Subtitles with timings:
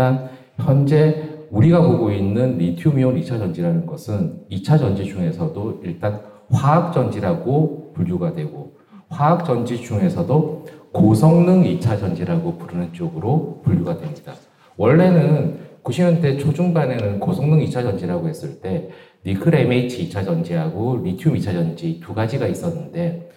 [0.00, 7.92] 일단 현재 우리가 보고 있는 리튬이온 2차 전지라는 것은 2차 전지 중에서도 일단 화학 전지라고
[7.92, 8.78] 분류가 되고
[9.10, 14.32] 화학 전지 중에서도 고성능 2차 전지라고 부르는 쪽으로 분류가 됩니다.
[14.78, 18.88] 원래는 90년대 초중반에는 고성능 2차 전지라고 했을 때
[19.26, 23.28] 니클 MH 2차 전지하고 리튬 2차 전지 두 가지가 있었는데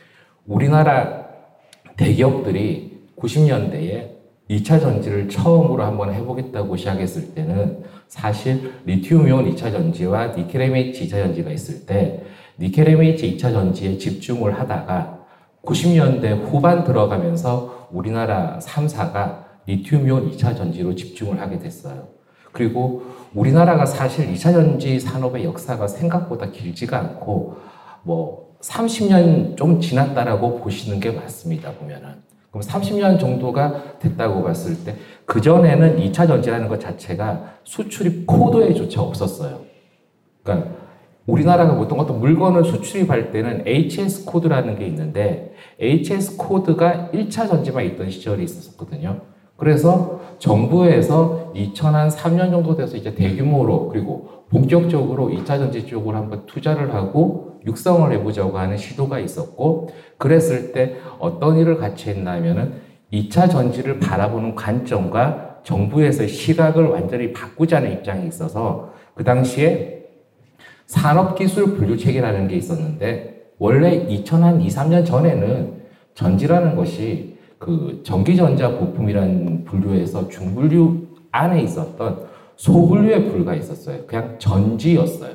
[0.45, 1.25] 우리나라
[1.97, 4.12] 대기업들이 90년대에
[4.54, 11.52] 2차 전지를 처음으로 한번 해보겠다고 시작했을 때는 사실 리튬이온 2차 전지와 니켈 MH 2차 전지가
[11.52, 12.24] 있을 때
[12.60, 15.20] 니켈 MH 2차 전지에 집중을 하다가
[15.64, 22.10] 90년대 후반 들어가면서 우리나라 3사가 리튬이온 2차 전지로 집중을 하게 됐어요.
[22.51, 27.57] 그리고 우리나라가 사실 2차 전지 산업의 역사가 생각보다 길지가 않고
[28.04, 31.71] 뭐 30년 좀 지났다라고 보시는 게 맞습니다.
[31.74, 32.33] 보면은.
[32.53, 39.62] 그럼 30년 정도가 됐다고 봤을 때 그전에는 2차 전지라는 것 자체가 수출입 코드에조차 없었어요.
[40.44, 40.70] 그러니까
[41.26, 48.12] 우리나라가 보통 어떤 물건을 수출입할 때는 HS 코드라는 게 있는데 HS 코드가 1차 전지만 있던
[48.12, 49.22] 시절이 있었거든요.
[49.58, 57.59] 그래서 정부에서 2003년 정도 돼서 이제 대규모로 그리고 본격적으로 2차 전지 쪽으로 한번 투자를 하고
[57.66, 62.73] 육성을 해보자고 하는 시도가 있었고 그랬을 때 어떤 일을 같이 했냐면은
[63.12, 70.04] 2차 전지를 바라보는 관점과 정부에서 시각을 완전히 바꾸자는 입장이 있어서 그 당시에
[70.86, 75.82] 산업기술 분류 체계라는 게 있었는데 원래 2000한 2, 3년 전에는
[76.14, 84.06] 전지라는 것이 그 전기전자 부품이라는 분류에서 중분류 안에 있었던 소분류에 불과 있었어요.
[84.06, 85.32] 그냥 전지였어요.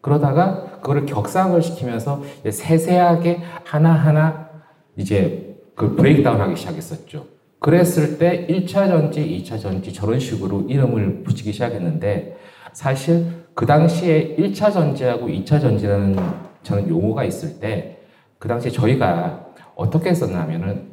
[0.00, 4.48] 그러다가 그거를 격상을 시키면서 세세하게 하나하나
[4.96, 7.26] 이제 그 브레이크다운 하기 시작했었죠.
[7.58, 12.36] 그랬을 때 1차 전지, 2차 전지 저런 식으로 이름을 붙이기 시작했는데
[12.72, 16.16] 사실 그 당시에 1차 전지하고 2차 전지라는
[16.62, 17.98] 저는 용어가 있을 때
[18.38, 20.92] 그 당시에 저희가 어떻게 썼냐면은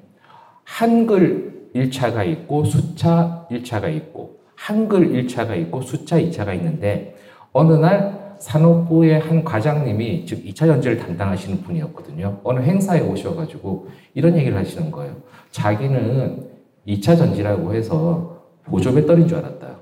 [0.63, 7.15] 한글 1차가 있고 숫자 1차가 있고 한글 1차가 있고 숫자 2차가 있는데
[7.51, 12.39] 어느 날 산업부의 한 과장님이 즉 2차 전지를 담당하시는 분이었거든요.
[12.43, 15.15] 어느 행사에 오셔가지고 이런 얘기를 하시는 거예요.
[15.51, 16.49] 자기는
[16.87, 19.77] 2차 전지라고 해서 보조 배터리인 줄 알았다.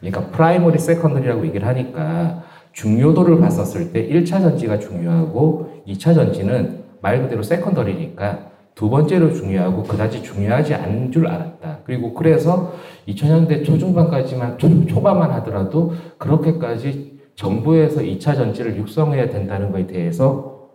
[0.00, 7.42] 그러니까 primary secondary라고 얘기를 하니까 중요도를 봤었을 때 1차 전지가 중요하고 2차 전지는 말 그대로
[7.42, 11.80] secondary니까 두 번째로 중요하고 그다지 중요하지 않은 줄 알았다.
[11.84, 12.72] 그리고 그래서
[13.06, 20.70] 2000년대 초중반까지만 초, 반만 하더라도 그렇게까지 정부에서 2차 전지를 육성해야 된다는 것에 대해서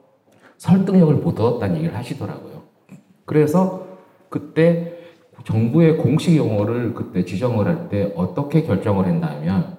[0.57, 2.63] 설득력을 못 얻었다는 얘기를 하시더라고요.
[3.25, 3.87] 그래서
[4.29, 4.93] 그때
[5.45, 9.77] 정부의 공식 용어를 그때 지정을 할 때 어떻게 결정을 했냐면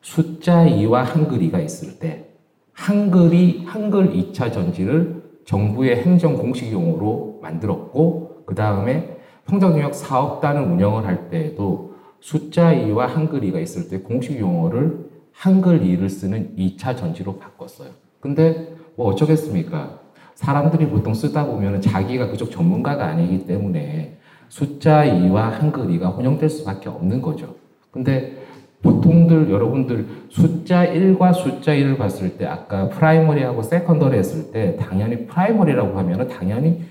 [0.00, 2.26] 숫자 2와 한글 2가 있을 때
[2.72, 11.28] 한글이 한글 2차 전지를 정부의 행정 공식 용어로 만들었고 그 다음에 평정역 사업단을 운영을 할
[11.28, 17.90] 때에도 숫자 2와 한글 2가 있을 때 공식 용어를 한글 2를 쓰는 2차 전지로 바꿨어요.
[18.20, 19.98] 근데 뭐 어쩌겠습니까?
[20.34, 26.88] 사람들이 보통 쓰다 보면 자기가 그쪽 전문가가 아니기 때문에 숫자 2와 한글 2가 혼용될 수밖에
[26.88, 27.56] 없는 거죠.
[27.90, 28.41] 근데
[28.82, 35.96] 보통들 여러분들 숫자 1과 숫자 1을 봤을 때 아까 primary하고 secondary 했을 때 당연히 primary라고
[35.98, 36.82] 하면은 당연히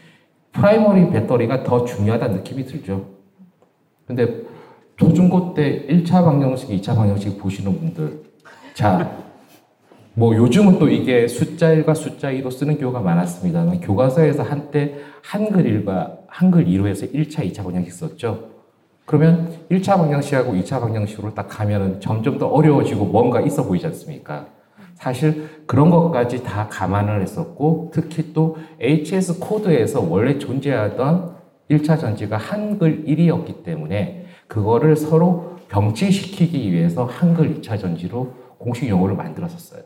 [0.54, 3.06] primary 배터리가 더 중요하다는 느낌이 들죠.
[4.06, 4.42] 근데
[4.98, 8.22] 초중고 때 1차 방정식, 2차 방정식 보시는 분들
[8.74, 9.12] 자,
[10.14, 16.20] 뭐 요즘은 또 이게 숫자 1과 숫자 2로 쓰는 경우가 많았습니다만 교과서에서 한때 한글 1과
[16.28, 18.51] 한글 2로 해서 1차, 2차 방정식 썼죠.
[19.12, 24.48] 그러면 1차 방정식하고 2차 방정식으로 딱 가면은 점점 더 어려워지고 뭔가 있어 보이지 않습니까?
[24.94, 31.36] 사실 그런 것까지 다 감안을 했었고 특히 또 HS 코드에서 원래 존재하던
[31.70, 39.82] 1차 전지가 한글 1이었기 때문에 그거를 서로 병치시키기 위해서 한글 2차 전지로 공식 용어를 만들었었어요.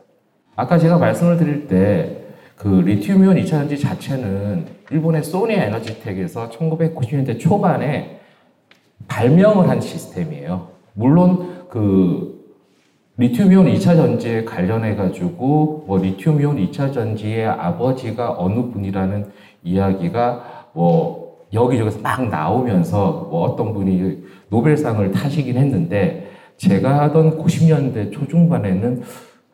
[0.54, 8.20] 아까 제가 말씀을 드릴 때 그 리튬이온 2차 전지 자체는 일본의 소니 에너지텍에서 1990년대 초반에
[9.08, 10.68] 발명을 한 시스템이에요.
[10.94, 12.36] 물론 그
[13.18, 19.30] 리튬이온 2차 전지에 관련해 가지고 뭐 리튬이온 2차 전지의 아버지가 어느 분이라는
[19.64, 29.02] 이야기가 뭐 여기저기서 막 나오면서 뭐 어떤 분이 노벨상을 타시긴 했는데 제가 하던 90년대 초중반에는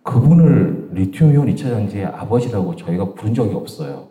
[0.03, 4.09] 그분을 리튬이온 2차 전지의 아버지라고 저희가 부른 적이 없어요.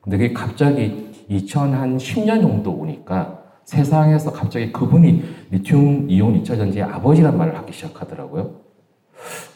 [0.00, 7.56] 근데 그게 갑자기 2010년 정도 오니까 세상에서 갑자기 그분이 리튬 이온 2차 전지의 아버지란 말을
[7.58, 8.52] 하기 시작하더라고요.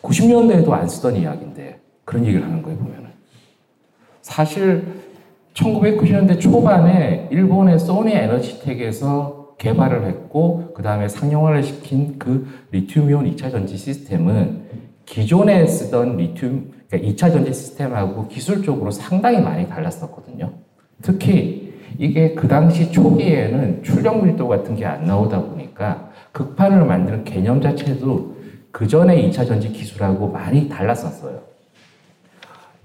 [0.02, 3.10] 90년대에도 안 쓰던 이야기인데 그런 얘기를 하는 거예요, 보면은.
[4.20, 4.84] 사실
[5.54, 13.76] 1990년대 초반에 일본의 소니 에너지텍에서 개발을 했고 그 다음에 상용화를 시킨 그 리튬이온 2차 전지
[13.76, 14.62] 시스템은
[15.06, 20.52] 기존에 쓰던 리튬 그러니까 2차 전지 시스템하고 기술적으로 상당히 많이 달랐었거든요.
[21.02, 27.60] 특히 이게 그 당시 초기에는 출력 밀도 같은 게 안 나오다 보니까 극판을 만드는 개념
[27.60, 28.36] 자체도
[28.70, 31.40] 그 전에 2차 전지 기술하고 많이 달랐었어요.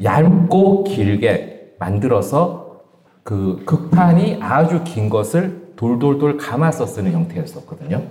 [0.03, 2.81] 얇고 길게 만들어서
[3.23, 8.01] 그 극판이 아주 긴 것을 돌돌돌 감아서 쓰는 형태였었거든요.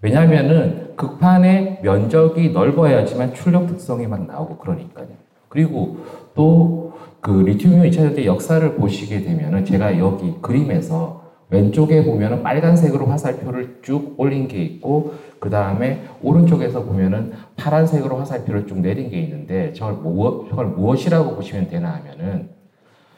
[0.00, 5.06] 왜냐하면은 극판의 면적이 넓어야지만 출력 특성이 막 나오고 그러니까요.
[5.48, 5.98] 그리고
[6.34, 6.93] 또
[7.24, 14.12] 그 리튬이온 2차 전지 역사를 보시게 되면은 제가 여기 그림에서 왼쪽에 보면은 빨간색으로 화살표를 쭉
[14.18, 20.50] 올린 게 있고 그 다음에 오른쪽에서 보면은 파란색으로 화살표를 쭉 내린 게 있는데 저걸, 무엇,
[20.50, 22.50] 저걸 무엇이라고 보시면 되나 하면은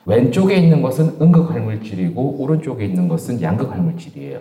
[0.05, 4.39] 왼쪽에 있는 것은 음극 활물질이고 오른쪽에 있는 것은 양극 활물질이에요.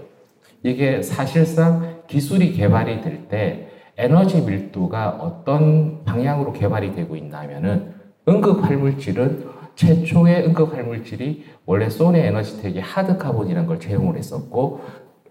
[0.61, 7.95] 이게 사실상 기술이 개발이 될 때 에너지 밀도가 어떤 방향으로 개발이 되고 있나 하면은
[8.27, 14.81] 음극 활물질은 최초의 음극 활물질이 원래 소니 에너지텍이 하드카본이라는 걸 채용을 했었고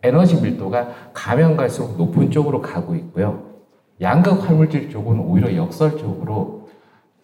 [0.02, 3.54] 에너지 밀도가 가면 갈수록 높은 쪽으로 가고 있고요.
[4.00, 6.68] 양극 활물질 쪽은 오히려 역설적으로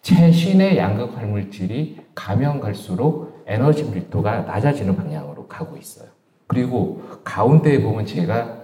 [0.01, 6.09] 최신의 양극 활물질이 가면 갈수록 에너지 밀도가 낮아지는 방향으로 가고 있어요.
[6.47, 8.57] 그리고 가운데에 보면 제가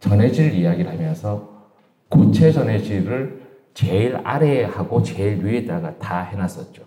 [0.00, 1.48] 전해질 이야기를 하면서
[2.08, 6.85] 고체 전해질을 제일 아래에 하고 제일 위에다가 다 해놨었죠.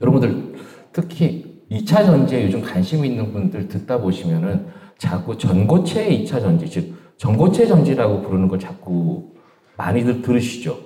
[0.00, 0.54] 여러분들
[0.92, 4.66] 특히 2차 전지에 요즘 관심 있는 분들 듣다 보시면은
[4.98, 9.30] 자꾸 전고체 2차 전지, 즉 전고체 전지라고 부르는 걸 자꾸
[9.76, 10.78] 많이들 들으시죠.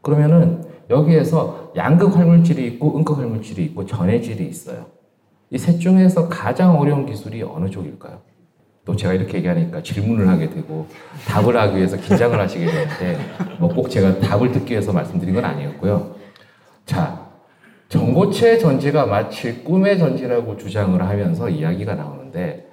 [0.00, 4.86] 그러면은 여기에서 양극 활물질이 있고 음극 활물질이 있고 전해질이 있어요.
[5.50, 8.20] 이 셋 중에서 가장 어려운 기술이 어느 쪽일까요?
[8.84, 10.86] 또 제가 이렇게 얘기하니까 질문을 하게 되고
[11.26, 13.18] 답을 하기 위해서 긴장을 하시게 되는데
[13.58, 16.14] 뭐 꼭 제가 답을 듣기 위해서 말씀드린 건 아니었고요.
[16.84, 17.25] 자,
[17.88, 22.66] 전고체 전지가 마치 꿈의 전지라고 주장을 하면서 이야기가 나오는데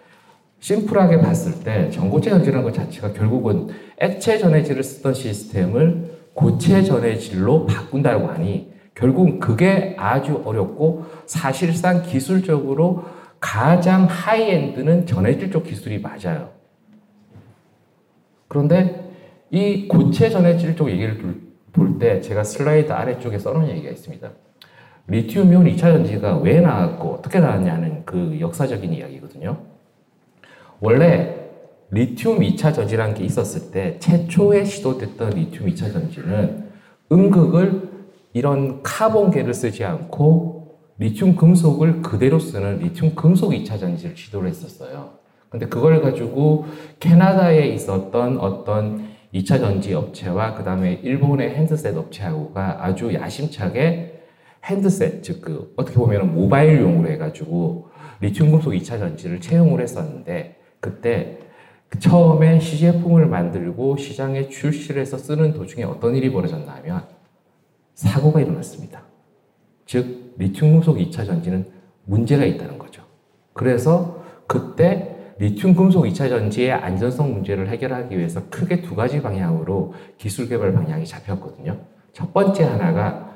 [0.59, 3.67] 심플하게 봤을 때 전고체 전지라는 것 자체가 결국은
[3.99, 13.03] 액체 전해질을 쓰던 시스템을 고체 전해질로 바꾼다고 하니 결국 그게 아주 어렵고 사실상 기술적으로
[13.39, 16.51] 가장 high-end는 전해질 쪽 기술이 맞아요.
[18.47, 19.11] 그런데
[19.51, 24.29] 이 고체 전해질 쪽 얘기를 볼 때 제가 슬라이드 아래쪽에 써놓은 얘기가 있습니다.
[25.07, 29.57] 리튬이온 2차 전지가 왜 나왔고 어떻게 나왔냐는 그 역사적인 이야기거든요.
[30.79, 31.35] 원래
[31.91, 36.69] 리튬 2차 전지라는 게 있었을 때 최초에 시도됐던 리튬 2차 전지는
[37.11, 37.89] 음극을
[38.33, 45.11] 이런 카본계를 쓰지 않고 리튬 금속을 그대로 쓰는 리튬 금속 2차 전지를 시도를 했었어요.
[45.49, 46.65] 근데 그걸 가지고
[46.99, 54.12] 캐나다에 있었던 어떤 2차 전지 업체와 그 다음에 일본의 handset 업체하고가 아주 야심차게
[54.63, 57.89] handset, 즉, 그, 어떻게 보면 모바일용으로 해가지고
[58.21, 61.39] 리튬 금속 2차 전지를 채용을 했었는데, 그때
[61.99, 67.03] 처음에 시제품을 만들고 시장에 출시를 해서 쓰는 도중에 어떤 일이 벌어졌나 하면
[67.93, 69.03] 사고가 일어났습니다.
[69.85, 71.67] 즉, 리튬 금속 2차 전지는
[72.05, 73.03] 문제가 있다는 거죠.
[73.53, 80.47] 그래서 그때 리튬 금속 2차 전지의 안전성 문제를 해결하기 위해서 크게 두 가지 방향으로 기술
[80.47, 81.79] 개발 방향이 잡혔거든요.
[82.13, 83.32] 첫 번째 하나가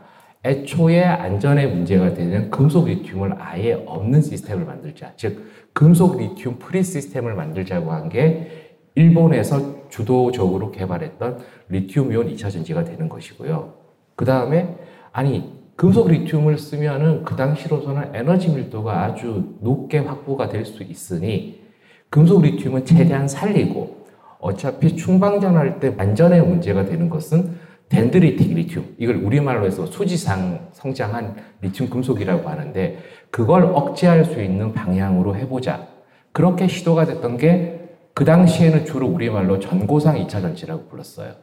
[0.47, 5.13] 애초에 안전에 문제가 되는 금속 리튬을 아예 없는 시스템을 만들자.
[5.17, 8.63] 즉, 금속 리튬 free 시스템을 만들자고 한 게
[8.95, 11.37] 일본에서 주도적으로 개발했던
[11.69, 13.73] 리튬 이온 2차 전지가 되는 것이고요.
[14.15, 14.75] 그 다음에,
[15.11, 21.61] 아니, 금속 리튬을 쓰면은 그 당시로서는 에너지 밀도가 아주 높게 확보가 될 수 있으니
[22.09, 23.97] 금속 리튬은 최대한 살리고
[24.39, 27.56] 어차피 충방전할 때 안전에 문제가 되는 것은
[27.89, 32.97] 덴드리틱 리튬, 이걸 우리말로 해서 수지상 성장한 리튬 금속이라고 하는데
[33.31, 35.87] 그걸 억제할 수 있는 방향으로 해보자.
[36.31, 37.77] 그렇게 시도가 됐던 게
[38.17, 41.33] 그 당시에는 주로 우리말로 전고상 2차 전지라고 불렀어요.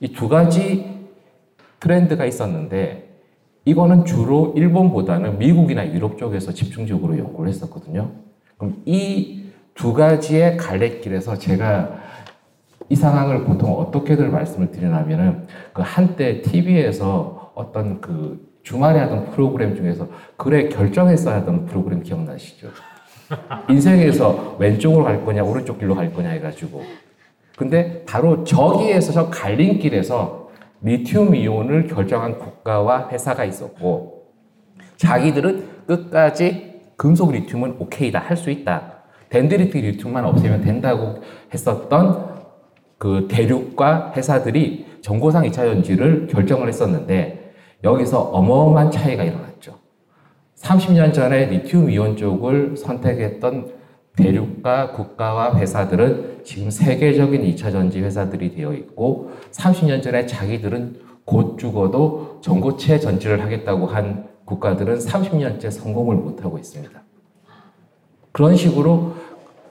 [0.00, 1.04] 이 두 가지
[1.80, 3.10] 트렌드가 있었는데
[3.66, 8.10] 이거는 주로 일본보다는 미국이나 유럽 쪽에서 집중적으로 연구를 했었거든요.
[8.56, 9.42] 그럼 이
[9.74, 12.03] 두 가지의 갈래길에서 제가
[12.88, 20.08] 이 상황을 보통 어떻게들 말씀을 드리냐면은 그 한때 TV에서 어떤 그 주말에 하던 프로그램 중에서
[20.36, 22.68] 그래 결정했어야 하던 프로그램 기억나시죠?
[23.68, 26.82] 인생에서 왼쪽으로 갈 거냐 오른쪽 길로 갈 거냐 해가지고
[27.56, 30.48] 근데 바로 저기에서 저 갈림길에서
[30.82, 34.24] 리튬 이온을 결정한 국가와 회사가 있었고
[34.96, 38.92] 자기들은 끝까지 금속 리튬은 오케이다 할 수 있다
[39.30, 41.20] 덴드리틱 리튬만 없애면 된다고
[41.52, 42.33] 했었던
[43.04, 47.52] 그 대륙과 회사들이 정고상 2차 전지를 결정을 했었는데
[47.84, 49.74] 여기서 어마어마한 차이가 일어났죠.
[50.56, 53.74] 30년 전에 리튬 이온 쪽을 선택했던
[54.16, 62.38] 대륙과 국가와 회사들은 지금 세계적인 2차 전지 회사들이 되어 있고 30년 전에 자기들은 곧 죽어도
[62.40, 67.02] 전고체 전지를 하겠다고 한 국가들은 30년째 성공을 못하고 있습니다.
[68.32, 69.12] 그런 식으로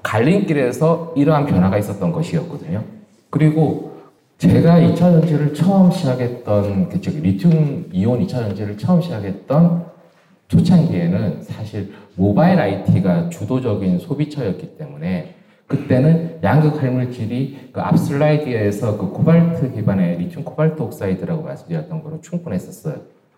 [0.04, 3.02] 갈림길에서 이러한 변화가 있었던 것이었거든요.
[3.34, 3.94] 그리고
[4.38, 9.86] 제가 2차 전지를 처음 시작했던, 그 즉, 리튬 이온 2차 전지를 처음 시작했던
[10.50, 15.34] 초창기에는 사실 모바일 IT가 주도적인 소비처였기 때문에
[15.66, 22.98] 그때는 양극 활물질이 그 앞 슬라이드에서 그 코발트 기반의 리튬 코발트 oxide라고 말씀드렸던 거로 충분했었어요.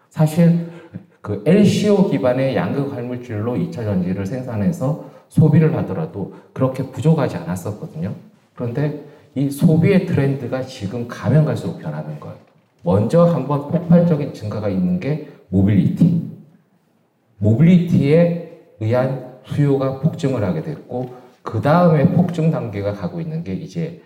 [0.10, 0.68] 사실
[1.22, 8.14] 그 LCO 기반의 양극 활물질로 2차 전지를 생산해서 소비를 하더라도 그렇게 부족하지 않았었거든요.
[8.56, 12.38] 그런데 이 소비의 트렌드가 지금 가면 갈수록 변하는 거예요.
[12.84, 16.32] 먼저 한번 폭발적인 증가가 있는 게 모빌리티.
[17.40, 24.02] 모빌리티에 의한 수요가 폭증을 하게 됐고, 그 다음에 폭증 단계가 가고 있는 게 이제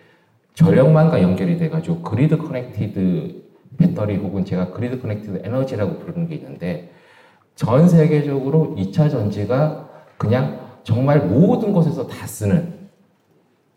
[0.55, 3.43] 전력망과 연결이 돼가지고 grid connected
[3.77, 6.91] 배터리 혹은 제가 grid connected 에너지라고 부르는 게 있는데
[7.55, 12.78] 전 세계적으로 2차 전지가 그냥 정말 모든 곳에서 다 쓰는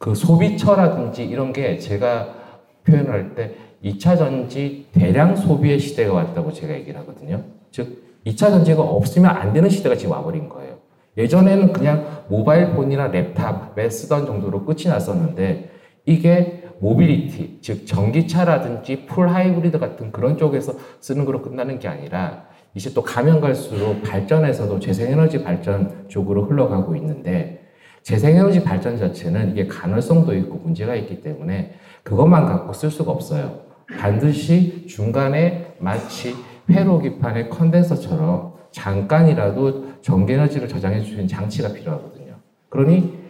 [0.02, 2.34] 그 소비처라든지 이런 게 제가
[2.82, 3.54] 표현을 할때
[3.84, 7.44] 2차 전지 대량 소비의 시대가 왔다고 제가 얘기를 하거든요.
[7.70, 10.78] 즉, 2차 전지가 없으면 안 되는 시대가 지금 와버린 거예요.
[11.16, 15.70] 예전에는 그냥 mobile phone이나 laptop에 쓰던 정도로 끝이 났었는데
[16.04, 22.92] 이게 모빌리티, 즉 전기차라든지 full hybrid 같은 그런 쪽에서 쓰는 거로 끝나는 게 아니라 이제
[22.92, 27.61] 또 가면 갈수록 발전에서도 재생에너지 발전 쪽으로 흘러가고 있는데
[28.02, 33.60] 재생에너지 발전 자체는 이게 간헐성도 있고 문제가 있기 때문에 그것만 갖고 쓸 수가 없어요.
[33.98, 36.34] 반드시 중간에 마치
[36.68, 42.34] 회로기판의 컨덴서처럼 잠깐이라도 전기에너지를 저장해 주는 장치가 필요하거든요.
[42.68, 43.22] 그러니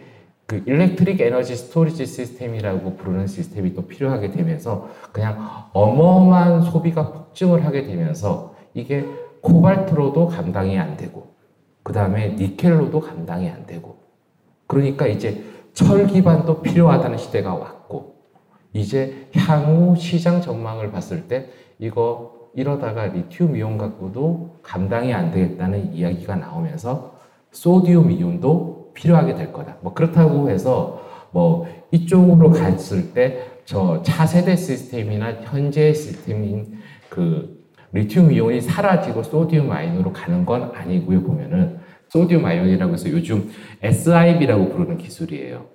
[0.45, 7.83] 그 electric energy storage system이라고 부르는 시스템이 또 필요하게 되면서 그냥 어마어마한 소비가 폭증을 하게
[7.83, 9.05] 되면서 이게
[9.41, 11.33] 코발트로도 감당이 안 되고
[11.83, 13.92] 그 다음에 니켈로도 감당이 안 되고
[14.73, 18.15] 그러니까 이제 철 기반도 필요하다는 시대가 왔고
[18.73, 21.49] 이제 향후 시장 전망을 봤을 때
[21.79, 27.15] 이거 이러다가 리튬 이온 갖고도 감당이 안 되겠다는 이야기가 나오면서
[27.51, 29.77] 소디움 이온도 필요하게 될 거다.
[29.81, 31.01] 뭐 그렇다고 해서
[31.31, 37.63] 뭐 이쪽으로 갔을 때 저 차세대 시스템이나 현재 시스템인 그
[37.93, 41.21] 리튬 이온이 사라지고 소디움 아이온으로 가는 건 아니고요.
[41.21, 41.79] 보면은
[42.13, 43.49] 소디움 아이온이라고 해서 요즘
[43.81, 45.65] SIB라고 부르는 기술이에요.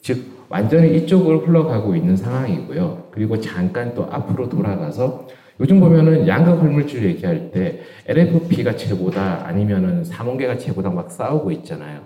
[0.00, 3.08] 즉 완전히 이쪽으로 흘러가고 있는 상황이고요.
[3.10, 5.26] 그리고 잠깐 또 앞으로 돌아가서
[5.58, 12.02] 요즘 보면은 양극 활물질 얘기할 때 LFP가 최고다 아니면은 삼원계가 최고다 막 싸우고 있잖아요.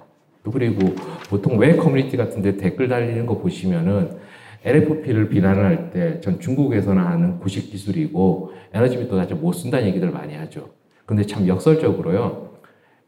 [0.50, 0.94] 그리고
[1.28, 4.16] 보통 왜 커뮤니티 같은데 댓글 달리는 거 보시면은
[4.64, 10.34] LFP를 비난을 할때 전 중국에서는 하는 구식 기술이고 에너지 밀도 사실 못 쓴다는 얘기들 많이
[10.34, 10.70] 하죠.
[11.04, 12.45] 근데 참 역설적으로요.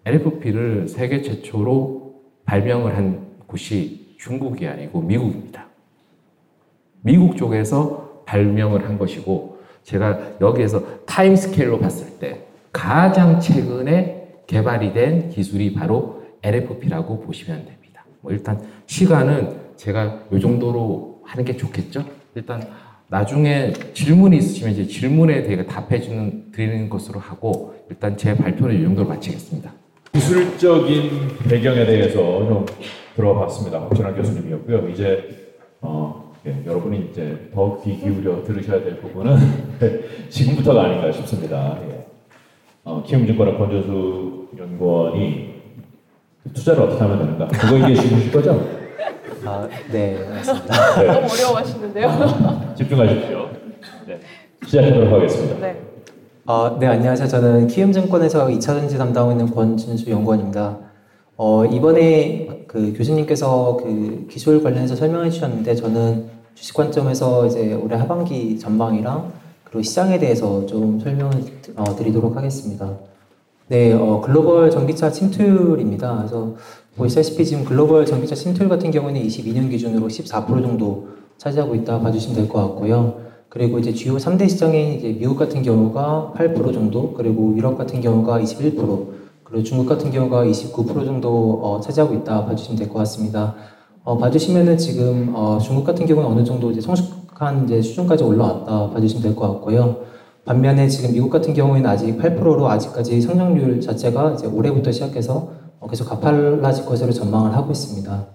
[0.05, 2.15] LFP를 세계 최초로
[2.45, 5.67] 발명을 한 곳이 중국이 아니고 미국입니다.
[7.03, 15.31] 미국 쪽에서 발명을 한 것이고 제가 여기에서 time scale로 봤을 때 가장 최근에 개발이 된
[15.31, 18.05] 기술이 바로 LFP라고 보시면 됩니다.
[18.21, 22.05] 뭐 일단 시간은 제가 이 정도로 하는 게 좋겠죠?
[22.35, 22.63] 일단
[23.09, 28.83] 나중에 질문이 있으시면 이제 질문에 대해 답해 주는 드리는 것으로 하고 일단 제 발표는 이
[28.83, 29.73] 정도로 마치겠습니다.
[30.13, 32.67] 기술적인 배경에 대해서 좀
[33.17, 33.81] 들어봤습니다.
[33.89, 34.89] 박준환 교수님이었고요.
[34.91, 35.47] 이제
[35.81, 39.37] 어, 예, 여러분이 이제 더 귀 기울여 들으셔야 될 부분은
[40.31, 41.79] 지금부터가 아닌가 싶습니다.
[41.89, 42.07] 예.
[42.85, 45.55] 어, 키움증권의 권조수 연구원이
[46.55, 47.47] 투자를 어떻게 하면 되는가?
[47.49, 48.67] 그거 얘기해 주실 거죠?
[49.45, 50.95] 아, 네, 맞습니다.
[51.01, 51.07] 네.
[51.07, 52.75] 너무 어려워하시는데요.
[52.77, 53.51] 집중하십시오.
[54.07, 54.21] 네.
[54.65, 55.59] 시작하도록 하겠습니다.
[55.61, 55.81] 네.
[56.51, 57.29] 아, 네, 안녕하세요.
[57.29, 60.79] 저는 키움증권에서 2차 전지 담당하고 있는 권진수 연구원입니다.
[61.37, 66.25] 어, 이번에 그 교수님께서 그 기술 관련해서 설명해 주셨는데 저는
[66.55, 69.31] 주식 관점에서 이제 올해 하반기 전망이랑
[69.65, 72.95] 그리고 시장에 대해서 좀 설명을 드- 어, 드리도록 하겠습니다.
[73.69, 76.17] 네, 어, 글로벌 전기차 침투율입니다.
[76.17, 76.55] 그래서
[76.97, 82.49] 보시다시피 지금 글로벌 전기차 침투율 같은 경우는 22년 기준으로 14% 정도 차지하고 있다 봐주시면 될
[82.49, 83.28] 것 같고요.
[83.49, 88.41] 그리고 이제 주요 3대 시장인 이제 미국 같은 경우가 8% 정도, 그리고 유럽 같은 경우가
[88.41, 89.07] 21%,
[89.45, 93.55] 그리고 중국 같은 경우가 29% 정도 어, 차지하고 있다 봐주시면 될 것 같습니다.
[94.05, 99.23] 어, 봐주시면은 지금 어, 중국 같은 경우는 어느 정도 이제 성숙한 이제 수준까지 올라왔다 봐주시면
[99.23, 99.97] 될 것 같고요.
[100.45, 105.51] 반면에 지금 미국 같은 경우에는 아직 8%로 아직까지 성장률 자체가 이제 올해부터 시작해서
[105.81, 108.27] 어, 계속 가팔라질 것으로 전망을 하고 있습니다.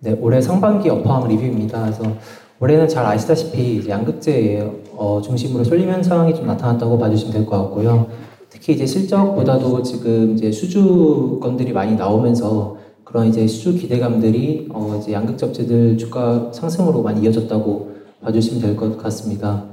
[0.00, 1.82] 네, 올해 상반기 업황 리뷰입니다.
[1.82, 2.02] 그래서
[2.60, 8.06] 올해는 잘 아시다시피 양극재 어, 중심으로 쏠림 현상이 좀 나타났다고 봐주시면 될 것 같고요.
[8.48, 15.46] 특히 이제 실적보다도 지금 이제 수주건들이 많이 나오면서 그런 이제 수주 기대감들이 어, 이제 양극재
[15.46, 17.90] 업체들 주가 상승으로 많이 이어졌다고
[18.22, 19.64] 봐주시면 될 것 같습니다.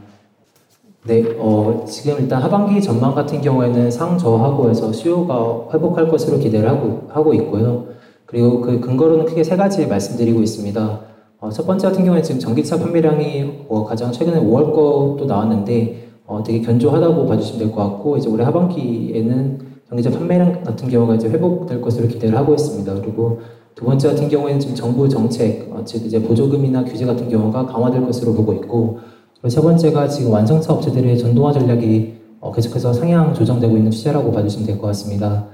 [1.05, 7.07] 네, 어, 지금 일단 하반기 전망 같은 경우에는 상저하고 해서 수요가 회복할 것으로 기대를 하고,
[7.09, 7.85] 하고 있고요.
[8.25, 11.12] 그리고 그 근거로는 크게 세 가지 말씀드리고 있습니다.
[11.43, 16.41] 어, 첫 번째 같은 경우에 지금 전기차 판매량이 어, 가장 최근에 5월 것도 나왔는데 어,
[16.41, 19.59] 되게 견조하다고 봐주시면 될 것 같고 이제 올해 하반기에는
[19.89, 22.93] 전기차 판매량 같은 경우가 이제 회복될 것으로 기대를 하고 있습니다.
[23.01, 23.41] 그리고
[23.75, 28.05] 두 번째 같은 경우에는 지금 정부 정책, 어, 즉 이제 보조금이나 규제 같은 경우가 강화될
[28.05, 28.99] 것으로 보고 있고
[29.33, 34.65] 그리고 세 번째가 지금 완성차 업체들의 전동화 전략이 어, 계속해서 상향 조정되고 있는 추세라고 봐주시면
[34.65, 35.47] 될 것 같습니다.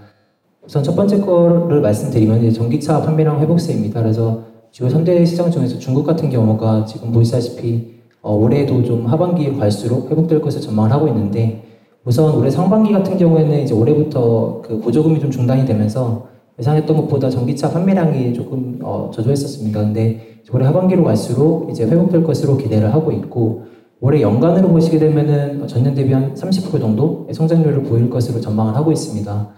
[0.63, 4.03] 우선 첫 번째 거를 말씀드리면 이제 전기차 판매량 회복세입니다.
[4.03, 10.11] 그래서 주요 3대 시장 중에서 중국 같은 경우가 지금 보시다시피 어, 올해도 좀 하반기로 갈수록
[10.11, 11.63] 회복될 것을 전망을 하고 있는데
[12.05, 16.27] 우선 올해 상반기 같은 경우에는 이제 올해부터 그 보조금이 좀 중단이 되면서
[16.59, 19.79] 예상했던 것보다 전기차 판매량이 조금 어, 저조했었습니다.
[19.79, 23.63] 근데 올해 하반기로 갈수록 이제 회복될 것으로 기대를 하고 있고
[24.01, 29.49] 올해 연간으로 보시게 되면은 전년 대비 한 30% 정도 성장률을 보일 것으로 전망을 하고 있습니다.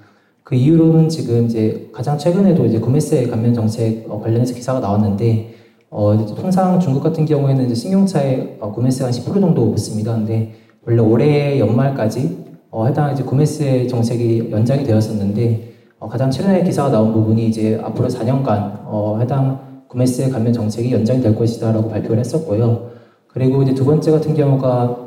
[0.44, 5.54] 그 이유로는 지금 이제 가장 최근에도 이제 구매세 감면 정책 어, 관련해서 기사가 나왔는데
[5.90, 10.14] 어, 통상 중국 같은 경우에는 이제 신용차에 어, 구매세가 한 10% 정도 붙습니다.
[10.14, 10.54] 근데
[10.86, 17.14] 원래 올해 연말까지 어, 해당 이제 구매세 정책이 연장이 되었었는데 어, 가장 최근에 기사가 나온
[17.14, 22.90] 부분이 이제 앞으로 4년간 어, 해당 구매세 감면 정책이 연장이 될 것이다라고 발표를 했었고요.
[23.28, 24.98] 그리고 이제 두 번째 같은 경우가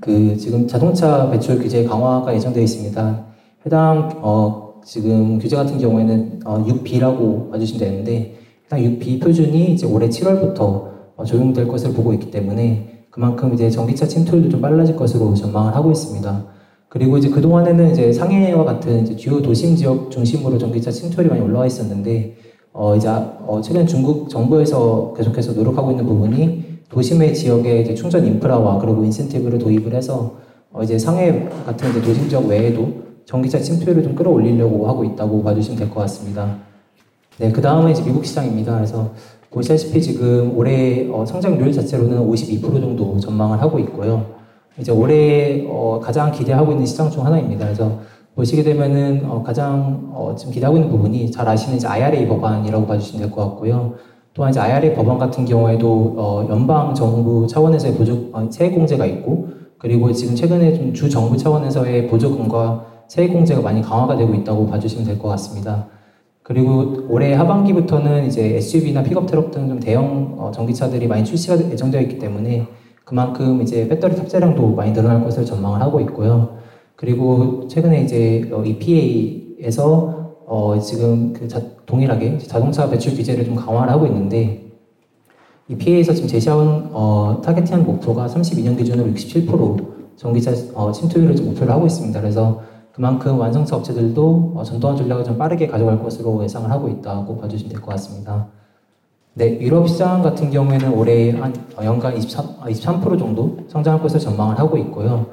[0.00, 3.24] 그 지금 자동차 배출 규제 강화가 예정되어 있습니다.
[3.66, 8.34] 해당 어 지금 규제 같은 경우에는 어 6B라고 봐주시면 되는데
[8.66, 10.58] 해당 6B 표준이 이제 올해 7월부터
[11.16, 15.90] 어 적용될 것으로 보고 있기 때문에 그만큼 이제 전기차 침투율도 좀 빨라질 것으로 전망을 하고
[15.90, 16.46] 있습니다.
[16.88, 21.66] 그리고 이제 그동안에는 이제 상해와 같은 이제 주요 도심 지역 중심으로 전기차 침투율이 많이 올라와
[21.66, 22.36] 있었는데
[22.72, 28.78] 어 이제 어 최근 중국 정부에서 계속해서 노력하고 있는 부분이 도심의 지역에 이제 충전 인프라와
[28.78, 30.36] 그리고 인센티브를 도입을 해서
[30.72, 35.78] 어 이제 상해 같은 이제 도심 지역 외에도 전기차 침투율을 좀 끌어올리려고 하고 있다고 봐주시면
[35.78, 36.56] 될 것 같습니다.
[37.38, 38.74] 네, 그 다음에 이제 미국 시장입니다.
[38.74, 39.10] 그래서
[39.50, 44.24] 보시다시피 지금 올해 어 성장률 자체로는 52% 정도 전망을 하고 있고요.
[44.78, 47.66] 이제 올해 어 가장 기대하고 있는 시장 중 하나입니다.
[47.66, 47.98] 그래서
[48.34, 53.22] 보시게 되면은 어 가장 어 지금 기대하고 있는 부분이 잘 아시는 이제 IRA 법안이라고 봐주시면
[53.22, 53.94] 될 것 같고요.
[54.34, 59.48] 또한 이제 IRA 법안 같은 경우에도 어, 연방 정부 차원에서의 보조 어, 세액 공제가 있고
[59.76, 65.04] 그리고 지금 최근에 좀 주 정부 차원에서의 보조금과 세액 공제가 많이 강화가 되고 있다고 봐주시면
[65.06, 65.86] 될 것 같습니다.
[66.42, 72.00] 그리고 올해 하반기부터는 이제 SUV나 픽업 트럭 등 좀 대형 어, 전기차들이 많이 출시가 예정되어
[72.02, 72.66] 있기 때문에
[73.04, 76.56] 그만큼 이제 배터리 탑재량도 많이 늘어날 것을 전망을 하고 있고요.
[76.96, 83.92] 그리고 최근에 이제 어, EPA에서 어, 지금 그 자, 동일하게 자동차 배출 규제를 좀 강화를
[83.92, 84.62] 하고 있는데
[85.68, 91.86] EPA에서 지금 제시한 어, target한 목표가 32년 기준으로 67% 전기차 어, 침투율을 좀 목표를 하고
[91.86, 92.20] 있습니다.
[92.20, 92.60] 그래서
[92.92, 97.80] 그만큼 완성차 업체들도 어, 전동화 전략을 좀 빠르게 가져갈 것으로 예상을 하고 있다고 봐주시면 될
[97.80, 98.46] 것 같습니다.
[99.34, 104.58] 네, 유럽 시장 같은 경우에는 올해 한 어, 연간 23, 23% 정도 성장할 것을 전망을
[104.58, 105.26] 하고 있고요.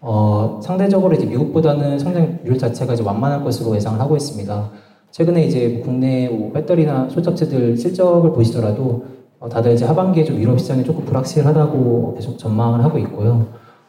[0.00, 4.70] 어, 상대적으로 이제 미국보다는 성장률 자체가 이제 완만할 것으로 예상을 하고 있습니다.
[5.10, 9.04] 최근에 이제 국내 뭐 배터리나 소적체들 실적을 보시더라도
[9.40, 13.46] 어, 다들 이제 하반기에 좀 유럽 시장이 조금 불확실하다고 계속 전망을 하고 있고요.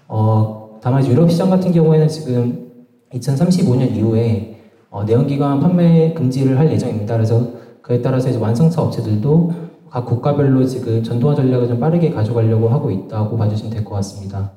[0.08, 2.67] 어, 다만 유럽 시장 같은 경우에는 지금
[3.13, 4.58] 2035년 이후에
[4.89, 7.15] 어, 내연기관 판매 금지를 할 예정입니다.
[7.15, 7.48] 그래서
[7.82, 9.52] 그에 따라서 이제 완성차 업체들도
[9.89, 14.52] 각 국가별로 지금 전동화 전략을 좀 빠르게 가져가려고 하고 있다고 봐주시면 될 것 같습니다.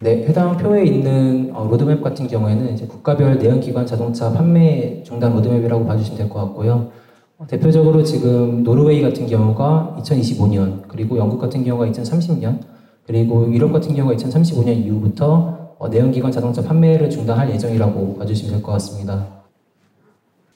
[0.00, 5.84] 네, 해당 표에 있는 어, 로드맵 같은 경우에는 이제 국가별 내연기관 자동차 판매 중단 로드맵이라고
[5.86, 6.90] 봐주시면 될 것 같고요.
[7.38, 12.60] 어, 대표적으로 지금 노르웨이 같은 경우가 2025년, 그리고 영국 같은 경우가 2030년,
[13.06, 18.72] 그리고 유럽 같은 경우가 2035년 이후부터 어, 내연기관 자동차 판매를 중단할 예정이라고 봐주시면 될 것
[18.72, 19.26] 같습니다.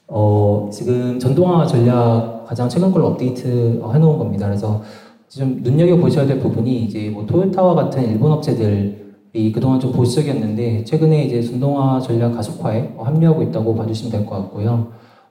[0.07, 4.47] 어, 지금 전동화 전략 가장 최근 걸로 업데이트 어, 해놓은 겁니다.
[4.47, 4.81] 그래서
[5.29, 11.23] 좀 눈여겨 보셔야 될 부분이 이제 뭐 토요타와 같은 일본 업체들이 그동안 좀 보수적이었는데 최근에
[11.23, 14.87] 이제 전동화 전략 가속화에 어, 합류하고 있다고 봐주시면 될 것 같고요.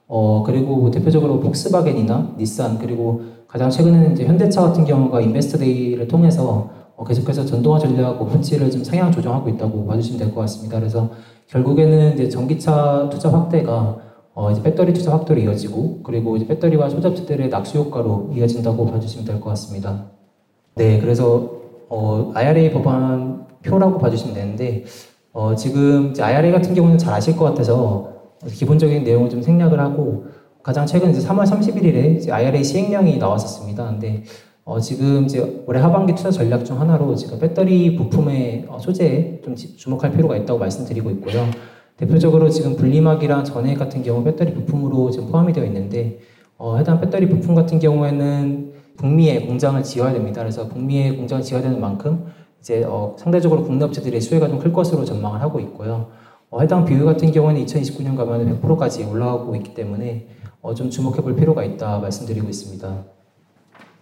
[0.07, 6.69] 어, 그리고 뭐 대표적으로 폭스바겐이나 닛산 그리고 가장 최근에는 이제 현대차 같은 경우가 인베스트데이를 통해서
[6.82, 10.79] 어, 계속해서 전동화 전략 목표치를 좀 상향 조정하고 있다고 봐주시면 될 것 같습니다.
[10.79, 11.09] 그래서
[11.47, 13.97] 결국에는 이제 전기차 투자 확대가
[14.35, 19.39] 어, 이제 배터리 투자 확대로 이어지고 그리고 이제 배터리와 소잡지들의 낙수 효과로 이어진다고 봐주시면 될
[19.39, 20.05] 것 같습니다.
[20.75, 21.51] 네, 그래서
[21.89, 24.85] 어, IRA 법안 표라고 봐주시면 되는데
[25.33, 28.13] 어, 지금 IRA 같은 경우는 잘 아실 것 같아서
[28.47, 30.25] 기본적인 내용을 좀 생략을 하고
[30.63, 33.85] 가장 최근 이제 3월 31일에 이제 IRA 시행령이 나왔었습니다.
[33.85, 34.23] 근데
[34.65, 39.55] 어, 지금 이제 올해 하반기 투자 전략 중 하나로 지금 배터리 부품의 어, 소재에 좀
[39.55, 41.45] 주목할 필요가 있다고 말씀드리고 있고요.
[41.97, 46.19] 대표적으로 지금 분리막이랑 전액 같은 경우 배터리 부품으로 지금 포함이 되어 있는데
[46.57, 50.41] 어, 해당 배터리 부품 같은 경우에는 북미에 공장을 지어야 됩니다.
[50.41, 52.25] 그래서 북미에 공장을 지어야 되는 만큼
[52.61, 56.07] 이제 어, 상대적으로 국내 업체들의 수혜가 좀 클 것으로 전망을 하고 있고요.
[56.49, 60.27] 어, 해당 비율 같은 경우에는 2029년 가면 100%까지 올라가고 있기 때문에
[60.61, 63.03] 어, 좀 주목해 볼 필요가 있다 말씀드리고 있습니다.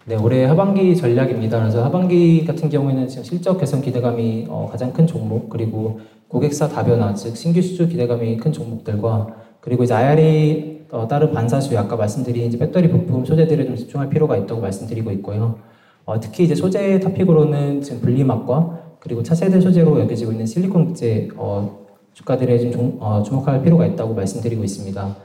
[0.04, 1.60] 네, 올해 하반기 전략입니다.
[1.60, 7.14] 그래서 하반기 같은 경우에는 지금 실적 개선 기대감이 어, 가장 큰 종목, 그리고 고객사 다변화,
[7.14, 9.28] 즉 신규 수주 기대감이 큰 종목들과
[9.60, 14.36] 그리고 이제 IRA 어, 따른 반사수 아까 말씀드린 이제 배터리 부품 소재들에 좀 집중할 필요가
[14.36, 15.58] 있다고 말씀드리고 있고요.
[16.04, 21.86] 어, 특히 이제 소재 토픽으로는 지금 분리막과 그리고 차세대 소재로 여겨지고 있는 실리콘 국제 어,
[22.12, 25.16] 주가들에 좀 종, 어, 주목할 필요가 있다고 말씀드리고 있습니다.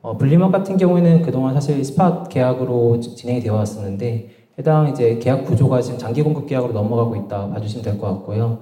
[0.00, 5.80] 어, 분리막 같은 경우에는 그동안 사실 스팟 계약으로 진행이 되어 왔었는데 해당 이제 계약 구조가
[5.82, 8.58] 지금 장기 공급 계약으로 넘어가고 있다 봐주시면 될 것 같고요.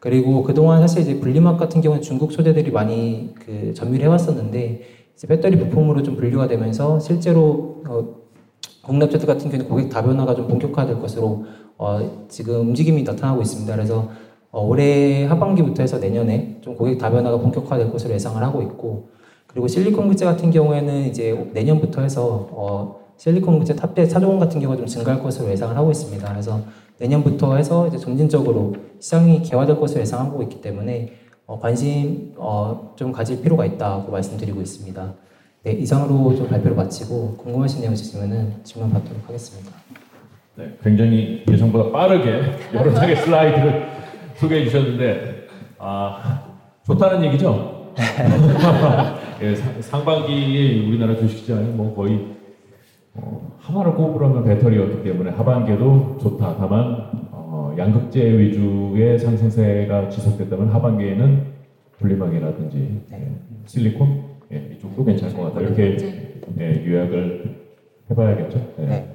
[0.00, 4.80] 그리고 그동안 사실 이제 분리막 같은 경우는 중국 소재들이 많이 그 전밀해 왔었는데
[5.14, 8.04] 이제 배터리 부품으로 좀 분류가 되면서 실제로 어,
[8.82, 11.44] 공납자들 같은 경우는 고객 다변화가 좀 본격화될 것으로
[11.76, 13.74] 어, 지금 움직임이 나타나고 있습니다.
[13.74, 14.08] 그래서
[14.50, 19.08] 어, 올해 하반기부터 해서 내년에 좀 고객 다변화가 본격화될 것으로 예상을 하고 있고
[19.48, 24.76] 그리고 실리콘 국제 같은 경우에는 이제 내년부터 해서 어, 실리콘 국제 탑재 차종 같은 경우가
[24.76, 26.28] 좀 증가할 것으로 예상을 하고 있습니다.
[26.28, 26.60] 그래서
[26.98, 31.12] 내년부터 해서 이제 점진적으로 시장이 개화될 것으로 예상하고 있기 때문에
[31.46, 35.14] 어, 관심 어, 좀 가질 필요가 있다고 말씀드리고 있습니다.
[35.64, 39.72] 네, 이상으로 좀 발표를 마치고 궁금하신 내용 있으시면 질문 받도록 하겠습니다.
[40.56, 42.42] 네, 굉장히 예상보다 빠르게
[42.74, 43.88] 여러 장의 슬라이드를
[44.36, 45.46] 소개해 주셨는데
[45.78, 46.44] 아
[46.84, 47.77] 좋다는 얘기죠?
[49.42, 52.26] 예, 상반기에 우리나라 주식시장이 뭐 거의
[53.14, 56.56] 어, 하나를 꼽으라면 배터리였기 때문에 하반기에도 좋다.
[56.58, 61.42] 다만 어, 양극재 위주의 상승세가 지속됐다면 하반기에는
[61.98, 63.32] 분리막이라든지 예,
[63.66, 65.60] 실리콘 예, 이쪽도 괜찮을 것 같다.
[65.60, 65.96] 이렇게
[66.60, 67.56] 예, 요약을
[68.10, 68.74] 해봐야겠죠.
[68.80, 68.86] 예.
[68.86, 69.14] 네.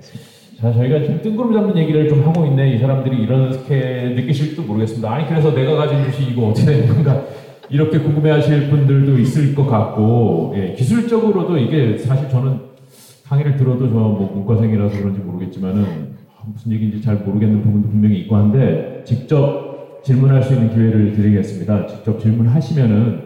[0.59, 2.73] 자, 저희가 지금 뜬구름 잡는 얘기를 좀 하고 있네.
[2.75, 5.11] 이 사람들이 이렇게 느끼실지도 모르겠습니다.
[5.11, 7.25] 아니, 그래서 내가 가진 주식 이거 어떻게 되는 건가?
[7.69, 12.59] 이렇게 궁금해하실 분들도 있을 것 같고, 예, 기술적으로도 이게 사실 저는
[13.27, 16.13] 강의를 들어도 저 뭐 문과생이라서 그런지 모르겠지만은
[16.53, 21.87] 무슨 얘기인지 잘 모르겠는 부분도 분명히 있고 한데 직접 질문할 수 있는 기회를 드리겠습니다.
[21.87, 23.21] 직접 질문하시면은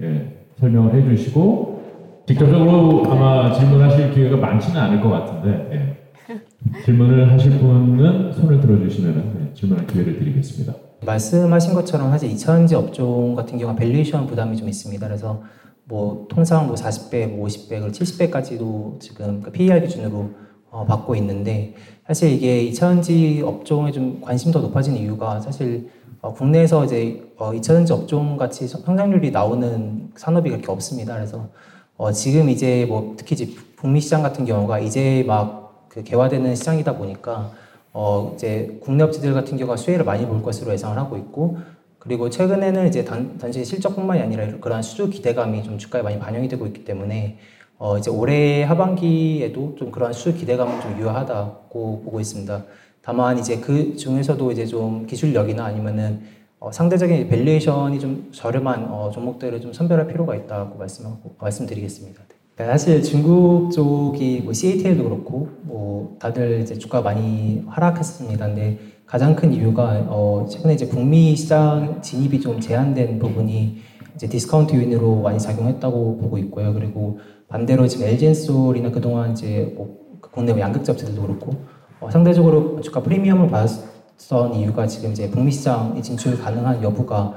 [0.00, 6.82] 예, 설명을 해주시고 직접적으로 아마 질문하실 기회가 많지는 않을 것 같은데 예.
[6.84, 10.72] 질문을 하실 분은 손을 들어주시면 예, 질문할 기회를 드리겠습니다.
[11.04, 15.06] 말씀하신 것처럼 사실 2차전지 업종 같은 경우는 밸류에이션 부담이 좀 있습니다.
[15.06, 15.42] 그래서
[15.84, 20.30] 뭐 통상 뭐 40배, 뭐 50배, 그리고 70배까지도 지금 그 PER 기준으로
[20.70, 21.74] 어, 받고 있는데
[22.06, 27.90] 사실 이게 2차전지 업종에 좀 관심 더 높아진 이유가 사실 어, 국내에서 이제 어, 2차전지
[27.90, 31.14] 업종 같이 성장률이 나오는 산업이 그렇게 없습니다.
[31.14, 31.48] 그래서
[31.96, 35.62] 어, 지금 이제 뭐 특히 이제 북미 시장 같은 경우가 이제 막
[35.92, 37.50] 그 개화되는 시장이다 보니까
[37.92, 41.58] 어, 이제 국내 업체들 같은 경우가 수혜를 많이 볼 것으로 예상을 하고 있고
[41.98, 46.66] 그리고 최근에는 이제 단, 단지 실적뿐만이 아니라 그러한 수주 기대감이 좀 주가에 많이 반영이 되고
[46.66, 47.38] 있기 때문에
[47.78, 52.64] 어, 이제 올해 하반기에도 좀 그러한 수주 기대감은 좀 유효하다고 보고 있습니다.
[53.02, 56.22] 다만 이제 그 중에서도 이제 좀 기술력이나 아니면은
[56.60, 62.22] 어, 상대적인 밸류에이션이 좀 저렴한 어, 종목들을 좀 선별할 필요가 있다고 말씀하고 말씀드리겠습니다.
[62.56, 68.46] 네, 사실 중국 쪽이 뭐 CATL도 그렇고 뭐 다들 이제 주가 많이 하락했습니다.
[68.46, 73.78] 근데 가장 큰 이유가 어 최근에 이제 북미 시장 진입이 좀 제한된 부분이
[74.14, 76.74] 이제 디스카운트 요인으로 많이 작용했다고 보고 있고요.
[76.74, 81.52] 그리고 반대로 지금 LG엔솔이나 그동안 이제 뭐 국내 양극재 업체들도 그렇고
[82.00, 87.34] 어 상대적으로 주가 프리미엄을 받았던 이유가 지금 이제 북미 시장 진출 가능한 여부가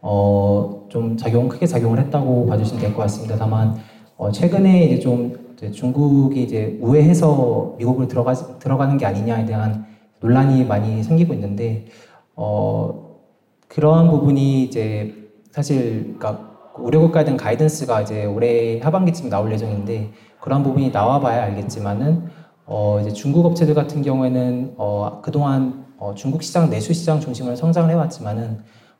[0.00, 3.34] 어, 좀 작용 크게 작용을 했다고 봐주시면 될 것 같습니다.
[3.36, 3.74] 다만
[4.18, 9.86] 어, 최근에 이제 좀 이제 중국이 이제 우회해서 미국을 들어가 들어가는 게 아니냐에 대한
[10.18, 11.86] 논란이 많이 생기고 있는데
[12.34, 13.20] 어,
[13.68, 15.14] 그런 부분이 이제
[15.52, 22.24] 사실 그러니까 우려국가에 대한 가이던스가 이제 올해 하반기쯤 나올 예정인데 그런 부분이 나와봐야 알겠지만은
[22.66, 27.88] 어, 이제 중국 업체들 같은 경우에는 어, 그동안 어, 중국 시장 내수 시장 중심으로 성장을
[27.88, 28.58] 해왔지만은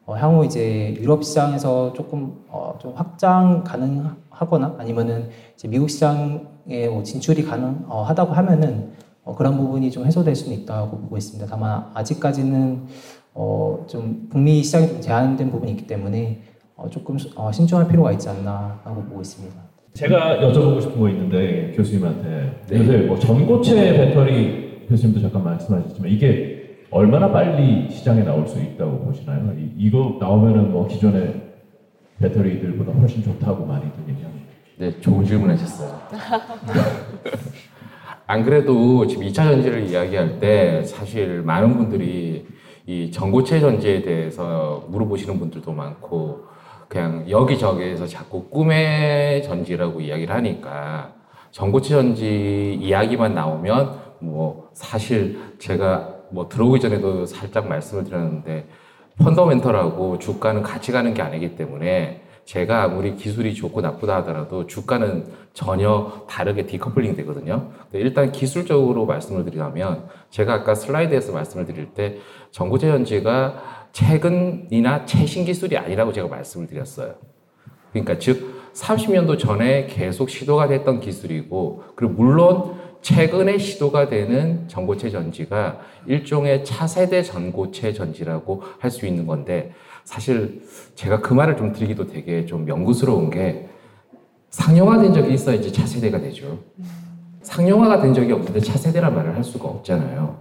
[0.08, 7.02] 어, 향후 이제 유럽 시장에서 조금 어, 좀 확장 가능하거나 아니면은 이제 미국 시장에 뭐
[7.02, 8.92] 진출이 가능하다고 하면은
[9.22, 11.46] 어, 그런 부분이 좀 해소될 수는 있다고 보고 있습니다.
[11.50, 12.86] 다만 아직까지는
[13.34, 16.40] 어, 좀 북미 시장이 좀 제한된 부분이 있기 때문에
[16.74, 19.54] 어, 조금 어, 신중할 필요가 있지 않나 하고 보고 있습니다.
[19.92, 22.78] 제가 여쭤보고 싶은 거 있는데 교수님한테 네.
[22.78, 26.57] 요새 뭐 전고체 배터리 교수님도 잠깐 말씀하셨지만 이게
[26.90, 29.52] 얼마나 빨리 시장에 나올 수 있다고 보시나요?
[29.58, 31.48] 이, 이거 나오면은 뭐 기존의
[32.18, 34.28] 배터리들보다 훨씬 좋다고 많이 들리냐?
[34.78, 36.00] 네, 좋은 질문 하셨어요.
[38.26, 42.46] 안 그래도 지금 2차 전지를 이야기할 때 사실 많은 분들이
[42.86, 46.46] 이 전고체 전지에 대해서 물어보시는 분들도 많고
[46.88, 51.12] 그냥 여기저기에서 자꾸 꿈의 전지라고 이야기를 하니까
[51.50, 58.66] 전고체 전지 이야기만 나오면 뭐 사실 제가 뭐 들어오기 전에도 살짝 말씀을 드렸는데
[59.18, 66.24] 펀더멘털하고 주가는 같이 가는 게 아니기 때문에 제가 아무리 기술이 좋고 나쁘다 하더라도 주가는 전혀
[66.28, 67.68] 다르게 디커플링 되거든요.
[67.92, 72.16] 일단 기술적으로 말씀을 드리자면 제가 아까 슬라이드에서 말씀을 드릴 때
[72.50, 77.16] 전고체 전지가 최근이나 최신 기술이 아니라고 제가 말씀을 드렸어요.
[77.92, 85.78] 그러니까 즉 30년도 전에 계속 시도가 됐던 기술이고 그리고 물론 최근에 시도가 되는 전고체 전지가
[86.06, 89.72] 일종의 차세대 전고체 전지라고 할 수 있는 건데
[90.04, 90.62] 사실
[90.94, 93.68] 제가 그 말을 좀 드리기도 되게 좀 명구스러운 게
[94.50, 96.58] 상용화된 적이 있어야지 차세대가 되죠.
[97.42, 100.38] 상용화가 된 적이 없는데 차세대란 말을 할 수가 없잖아요.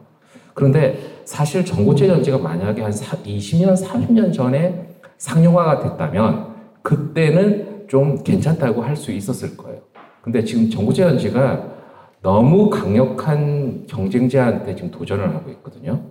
[0.53, 8.95] 그런데 사실 전고체 전지가 만약에 한 20년, 30년 전에 상용화가 됐다면 그때는 좀 괜찮다고 할
[8.95, 9.81] 수 있었을 거예요.
[10.21, 11.76] 근데 지금 전고체 전지가
[12.21, 16.01] 너무 강력한 경쟁자한테 지금 도전을 하고 있거든요.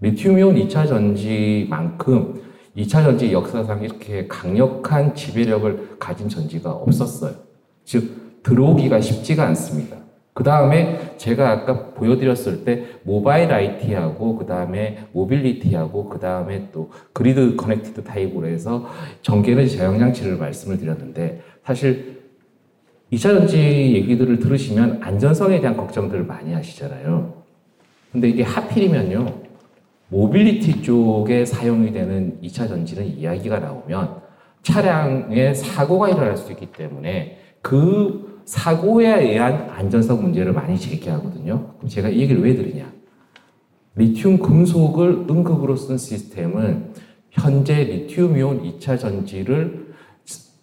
[0.00, 2.42] 리튬이온 2차 전지만큼
[2.76, 7.34] 2차 전지 역사상 이렇게 강력한 지배력을 가진 전지가 없었어요.
[7.84, 9.96] 즉, 들어오기가 쉽지가 않습니다.
[10.34, 17.54] 그 다음에 제가 아까 보여드렸을 때 모바일 IT하고 그 다음에 모빌리티하고 그 다음에 또 grid
[17.54, 18.84] connected 타입으로 해서
[19.22, 22.23] 전기에너지 저장 장치를 말씀을 드렸는데 사실
[23.14, 27.42] 2차 전지 얘기들을 들으시면 안전성에 대한 걱정들을 많이 하시잖아요.
[28.12, 29.44] 근데 이게 하필이면요.
[30.08, 34.22] 모빌리티 쪽에 사용이 되는 2차 전지는 이야기가 나오면
[34.62, 41.74] 차량에 사고가 일어날 수 있기 때문에 그 사고에 의한 안전성 문제를 많이 제기하거든요.
[41.76, 42.92] 그럼 제가 이 얘기를 왜 드리냐?
[43.96, 46.92] 리튬 금속을 음극으로 쓴 시스템은
[47.30, 49.83] 현재 리튬이온 2차 전지를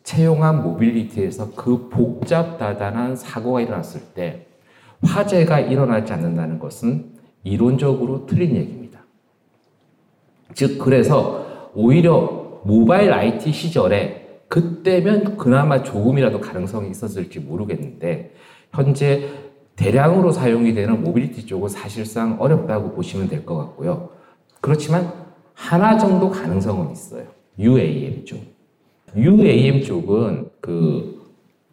[0.03, 4.47] 채용한 모빌리티에서 그 복잡다단한 사고가 일어났을 때
[5.03, 7.11] 화재가 일어나지 않는다는 것은
[7.43, 8.99] 이론적으로 틀린 얘기입니다.
[10.53, 18.33] 즉, 그래서 오히려 모바일 IT 시절에 그때면 그나마 조금이라도 가능성이 있었을지 모르겠는데,
[18.73, 19.29] 현재
[19.75, 24.09] 대량으로 사용이 되는 모빌리티 쪽은 사실상 어렵다고 보시면 될 것 같고요.
[24.59, 25.11] 그렇지만
[25.53, 27.25] 하나 정도 가능성은 있어요.
[27.57, 28.39] UAM 쪽.
[29.15, 31.21] UAM 쪽은 그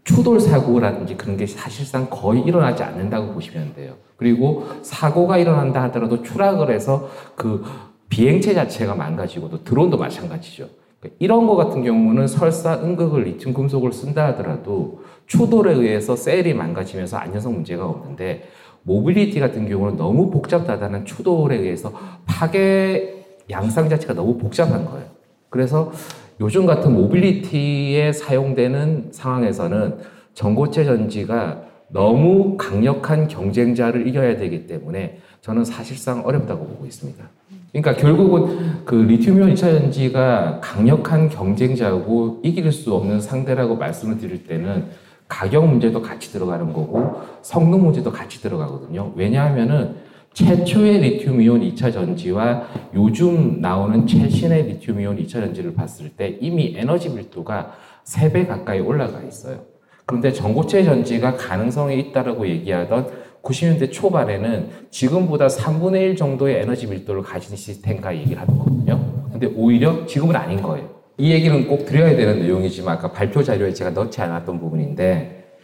[0.05, 3.95] 추돌 사고라든지 그런 게 사실상 거의 일어나지 않는다고 보시면 돼요.
[4.17, 7.65] 그리고 사고가 일어난다 하더라도 추락을 해서 그
[8.09, 10.69] 비행체 자체가 망가지고 또 드론도 마찬가지죠.
[10.99, 17.19] 그러니까 이런 거 같은 경우는 설사 응급을 리튬 금속을 쓴다 하더라도 추돌에 의해서 셀이 망가지면서
[17.19, 18.49] 안전성 문제가 없는데
[18.83, 21.93] 모빌리티 같은 경우는 너무 복잡다단한 추돌에 의해서
[22.27, 25.07] 파괴 양상 자체가 너무 복잡한 거예요.
[25.51, 25.93] 그래서
[26.41, 29.97] 요즘 같은 모빌리티에 사용되는 상황에서는
[30.35, 37.25] 전고체 전지가 너무 강력한 경쟁자를 이겨야 되기 때문에 저는 사실상 어렵다고 보고 있습니다.
[37.73, 44.87] 그러니까 결국은 그 리튬이온 2차 전지가 강력한 경쟁자고 이길 수 없는 상대라고 말씀을 드릴 때는
[45.27, 49.13] 가격 문제도 같이 들어가는 거고 성능 문제도 같이 들어가거든요.
[49.15, 49.97] 왜냐하면은
[50.39, 52.63] 최초의 리튬이온 2차 전지와
[52.95, 57.73] 요즘 나오는 최신의 리튬이온 2차 전지를 봤을 때 이미 에너지 밀도가
[58.05, 59.65] 3배 가까이 올라가 있어요.
[60.07, 63.09] 그런데 전고체 전지가 가능성이 있다라고 얘기하던
[63.43, 69.01] 90년대 초반에는 지금보다 3분의 1 정도의 에너지 밀도를 가진 시스템과 얘기를 하는 거거든요.
[69.33, 70.89] 근데 오히려 지금은 아닌 거예요.
[71.17, 75.57] 이 얘기는 꼭 드려야 되는 내용이지만 아까 발표 자료에 제가 넣지 않았던 부분인데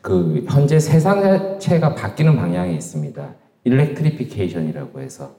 [0.00, 3.43] 그 현재 세상 자체가 바뀌는 방향이 있습니다.
[3.64, 5.36] 일렉트리피케이션이라고 해서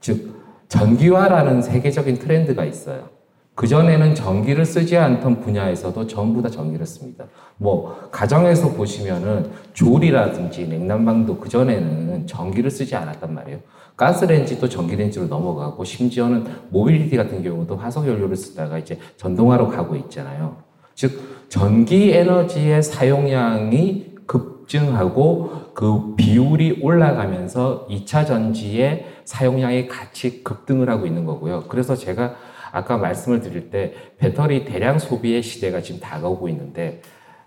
[0.00, 0.34] 즉
[0.68, 3.14] 전기화라는 세계적인 트렌드가 있어요.
[3.54, 7.26] 그 전에는 전기를 쓰지 않던 분야에서도 전부 다 전기를 씁니다.
[7.56, 13.60] 뭐, 가정에서 보시면은 조리라든지 냉난방도 그 전에는 전기를 쓰지 않았단 말이에요.
[13.96, 20.56] 가스렌지도 전기렌지로 넘어가고 심지어는 모빌리티 같은 경우도 화석 연료를 쓰다가 이제 전동화로 가고 있잖아요.
[20.96, 31.06] 즉, 전기 에너지의 사용량이 급 증하고 그 비율이 올라가면서 2차 전지의 사용량이 같이 급등을 하고
[31.06, 31.64] 있는 거고요.
[31.68, 32.34] 그래서 제가
[32.72, 37.02] 아까 말씀을 드릴 때 배터리 대량 소비의 시대가 지금 다가오고 있는데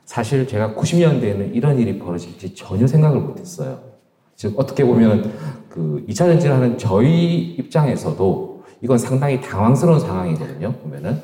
[0.06, 3.80] 사실 제가 90년대에는 이런 일이 벌어질지 전혀 생각을 못 했어요.
[4.36, 5.34] 즉 어떻게 보면
[5.70, 10.74] 그 2차 전지를 하는 저희 입장에서도 이건 상당히 당황스러운 상황이거든요.
[10.74, 11.22] 보면은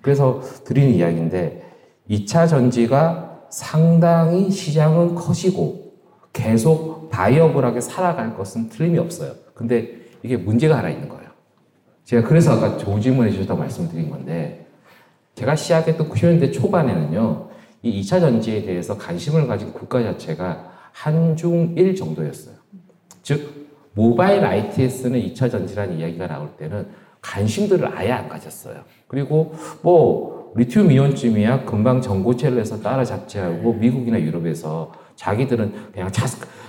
[0.00, 1.62] 그래서 드리는 이야기인데
[2.10, 5.92] 2차 전지가 상당히 시장은 커지고
[6.32, 9.30] 계속 바이어블하게 살아갈 것은 틀림이 없어요.
[9.54, 11.30] 근데 이게 문제가 하나 있는 거예요.
[12.02, 14.66] 제가 그래서 아까 좋은 질문 해 주셨다고 말씀드린 건데,
[15.36, 17.48] 제가 시작했던 90년대 초반에는요,
[17.82, 22.56] 이 2차 전지에 대해서 관심을 가진 국가 자체가 한중일 정도였어요.
[23.22, 26.88] 즉, 모바일 IT에 쓰는 2차 전지라는 이야기가 나올 때는
[27.22, 28.82] 관심들을 아예 안 가졌어요.
[29.06, 36.26] 그리고 뭐, 리튬 이온쯤이야 금방 전고체를 해서 따라잡지 하고 미국이나 유럽에서 자기들은 그냥 차,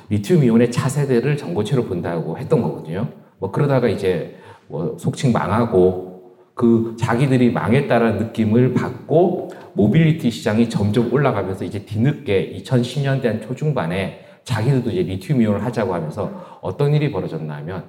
[0.09, 3.09] 리튬 이온의 차세대를 전고체로 본다고 했던 거거든요.
[3.37, 6.15] 뭐 그러다가 이제 뭐 속칭 망하고
[6.53, 14.91] 그 자기들이 망했다는 느낌을 받고 모빌리티 시장이 점점 올라가면서 이제 뒤늦게 2010년대 한 초중반에 자기들도
[14.91, 17.83] 이제 리튬 이온을 하자고 하면서 어떤 일이 벌어졌나 하면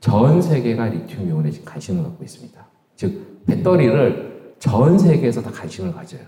[0.00, 2.66] 전 세계가 리튬 이온에 관심을 갖고 있습니다.
[2.96, 6.22] 즉 배터리를 전 세계에서 다 관심을 가져요.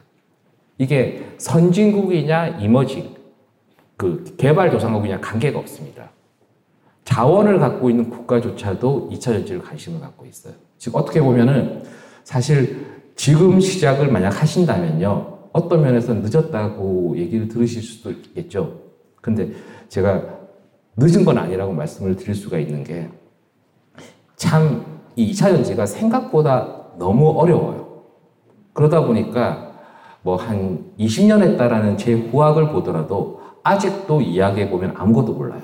[0.78, 3.14] 이게 선진국이냐 emerging
[3.96, 6.10] 그 개발도상국이냐 관계가 없습니다.
[7.04, 10.54] 자원을 갖고 있는 국가조차도 2차 전지를 관심을 갖고 있어요.
[10.78, 11.82] 즉 어떻게 보면은
[12.24, 15.38] 사실 지금 시작을 만약 하신다면요.
[15.52, 18.80] 어떤 면에서 늦었다고 얘기를 들으실 수도 있겠죠.
[19.20, 19.50] 근데
[19.88, 20.22] 제가
[20.96, 23.08] 늦은 건 아니라고 말씀을 드릴 수가 있는 게
[24.36, 27.79] 참 이 2차 전지가 생각보다 너무 어려워요.
[28.80, 29.72] 그러다 보니까
[30.22, 35.60] 뭐 한 20년 했다라는 제 후학을 보더라도 아직도 이야기해 보면 아무것도 몰라요.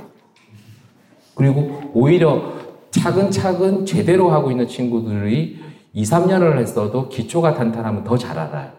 [1.35, 2.52] 그리고 오히려
[2.90, 5.59] 차근차근 제대로 하고 있는 친구들이
[5.94, 8.72] 2, 3년을 했어도 기초가 탄탄하면 더 잘 알아요.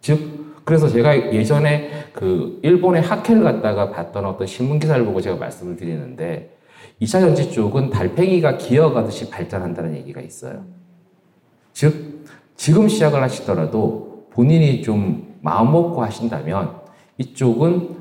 [0.00, 5.76] 즉, 그래서 제가 예전에 그 일본의 학회를 갔다가 봤던 어떤 신문 기사를 보고 제가 말씀을
[5.76, 6.56] 드리는데
[7.00, 10.64] 2차 전지 쪽은 달팽이가 기어가듯이 발전한다는 얘기가 있어요.
[11.72, 12.13] 즉,
[12.56, 16.80] 지금 시작을 하시더라도 본인이 좀 마음 먹고 하신다면
[17.18, 17.96] 이쪽은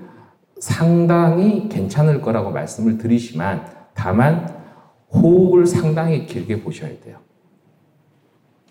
[0.60, 4.50] 상당히 괜찮을 거라고 말씀을 드리지만 다만
[5.12, 7.18] 호흡을 상당히 길게 보셔야 돼요.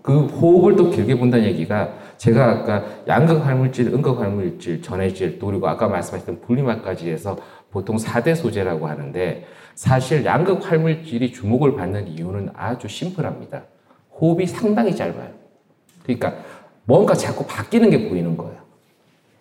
[0.02, 5.68] 그 호흡을 또 길게 본다는 얘기가 제가 아까 양극 활물질, 음극 활물질, 전해질 또 그리고
[5.68, 7.36] 아까 말씀하셨던 분리막까지 해서
[7.70, 13.64] 보통 4대 소재라고 하는데 사실 양극 활물질이 주목을 받는 이유는 아주 심플합니다.
[14.20, 15.41] 호흡이 상당히 짧아요.
[16.02, 16.34] 그러니까
[16.84, 18.62] 뭔가 자꾸 바뀌는 게 보이는 거예요.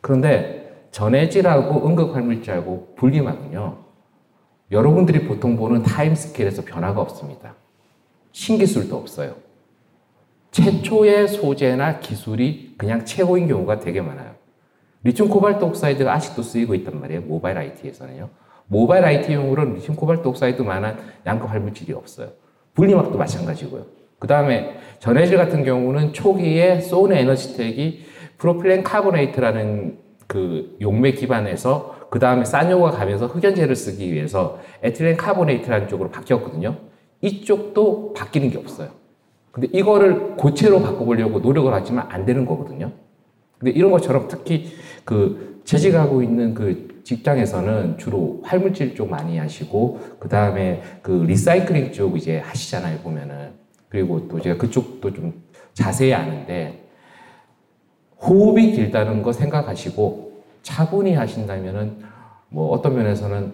[0.01, 3.77] 그런데 전해질하고 음극활물질하고 분리막은요.
[4.71, 7.55] 여러분들이 보통 보는 time scale에서 변화가 없습니다.
[8.31, 9.35] 신기술도 없어요.
[10.51, 14.35] 최초의 소재나 기술이 그냥 최고인 경우가 되게 많아요.
[15.03, 17.21] lithium cobalt oxide가 아직도 쓰이고 있단 말이에요.
[17.21, 18.29] 모바일 IT에서는요.
[18.67, 22.29] 모바일 IT용으로는 lithium cobalt oxide만한 양극 활물질이 없어요.
[22.73, 23.85] 분리막도 마찬가지고요.
[24.21, 28.01] 그 다음에 전해질 같은 경우는 초기에 소니 에너지텍이
[28.37, 36.11] propylene carbonate라는 그 용매 기반에서 그 다음에 산요가 가면서 흑연제를 쓰기 위해서 ethylene carbonate라는 쪽으로
[36.11, 36.75] 바뀌었거든요.
[37.21, 38.89] 이쪽도 바뀌는 게 없어요.
[39.51, 42.91] 근데 이거를 고체로 바꿔보려고 노력을 하지만 안 되는 거거든요.
[43.57, 44.67] 근데 이런 것처럼 특히
[45.03, 52.17] 그 재직하고 있는 그 직장에서는 주로 활물질 쪽 많이 하시고 그 다음에 그 리사이클링 쪽
[52.17, 53.60] 이제 하시잖아요 보면은
[53.91, 56.87] 그리고 또 제가 그쪽도 좀 자세히 아는데
[58.21, 61.97] 호흡이 길다는 거 생각하시고 차분히 하신다면은
[62.49, 63.53] 뭐 어떤 면에서는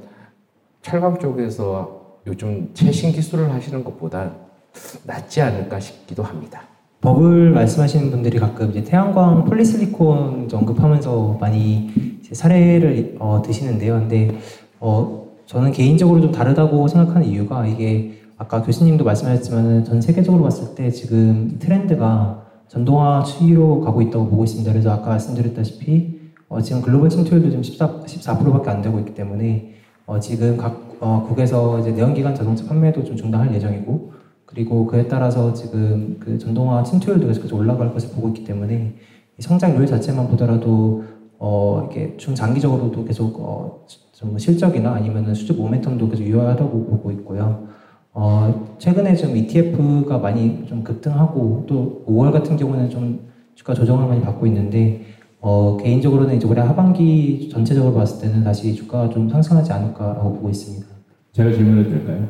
[0.82, 4.32] 철강 쪽에서 요즘 최신 기술을 하시는 것보다
[5.06, 6.62] 낫지 않을까 싶기도 합니다.
[7.02, 13.94] 버블 말씀하시는 분들이 가끔 이제 태양광 폴리실리콘 언급하면서 많이 사례를 어, 드시는데요.
[13.94, 14.38] 근데
[14.80, 20.92] 어, 저는 개인적으로 좀 다르다고 생각하는 이유가 이게 아까 교수님도 말씀하셨지만 전 세계적으로 봤을 때
[20.92, 24.72] 지금 트렌드가 전동화 추이로 가고 있다고 보고 있습니다.
[24.72, 29.74] 그래서 아까 말씀드렸다시피 어, 지금 글로벌 침투율도 지금 14, 14%밖에 안 되고 있기 때문에
[30.06, 34.14] 어, 지금 각 어, 국에서 이제 내연기관 자동차 판매도 좀 중단할 예정이고
[34.46, 38.96] 그리고 그에 따라서 지금 그 전동화 침투율도 계속 올라갈 것을 보고 있기 때문에
[39.38, 41.04] 이 성장률 자체만 보더라도
[41.40, 47.68] 어, 이게 중장기적으로도 계속 어, 좀 실적이나 아니면 수주 모멘텀도 계속 유효하다고 보고 있고요.
[48.20, 54.22] 어, 최근에 좀 ETF가 많이 좀 급등하고 또 5월 같은 경우는 좀 주가 조정을 많이
[54.22, 55.06] 받고 있는데
[55.40, 60.88] 어, 개인적으로는 이제 올해 하반기 전체적으로 봤을 때는 다시 주가가 좀 상승하지 않을까라고 보고 있습니다.
[61.32, 62.28] 제가 질문해도 될까요?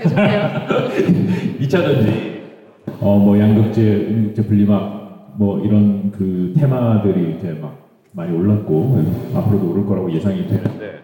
[0.00, 0.26] 해주세요.
[1.60, 2.42] 2차 전지,
[2.98, 7.76] 어, 뭐 양극재, 이제 분리막, 뭐 이런 그 테마들이 이제 막
[8.12, 11.00] 많이 올랐고 앞으로도 오를 거라고 예상이 되는데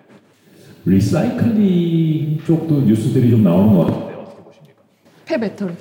[0.86, 4.82] 리사이클링 쪽도 뉴스들이 좀 나오는 것 같은데 어떻게 보십니까?
[5.24, 5.78] 폐 배터리 네,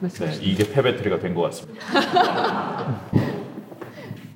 [0.00, 0.44] 말씀하시죠.
[0.44, 1.80] 이게 폐 배터리가 된 것 같습니다.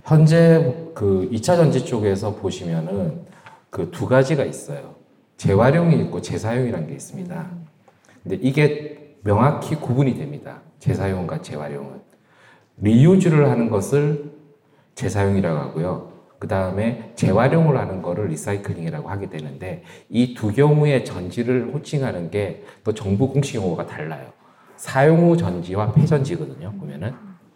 [0.04, 3.26] 현재 그 2차 전지 쪽에서 보시면은
[3.70, 4.94] 그 두 가지가 있어요.
[5.36, 7.46] 재활용이 있고 재사용이라는 게 있습니다.
[8.22, 10.62] 근데 이게 명확히 구분이 됩니다.
[10.78, 12.00] 재사용과 재활용은.
[12.78, 14.30] reuse를 하는 것을
[14.94, 16.12] 재사용이라고 하고요.
[16.38, 22.92] 그 다음에 재활용을 하는 거를 리사이클링이라고 하게 되는데 이 두 경우의 전지를 호칭하는 게 또
[22.92, 24.26] 정부 공식 용어가 달라요.
[24.76, 26.72] 사용 후 전지와 폐전지거든요.
[26.78, 27.12] 보면은.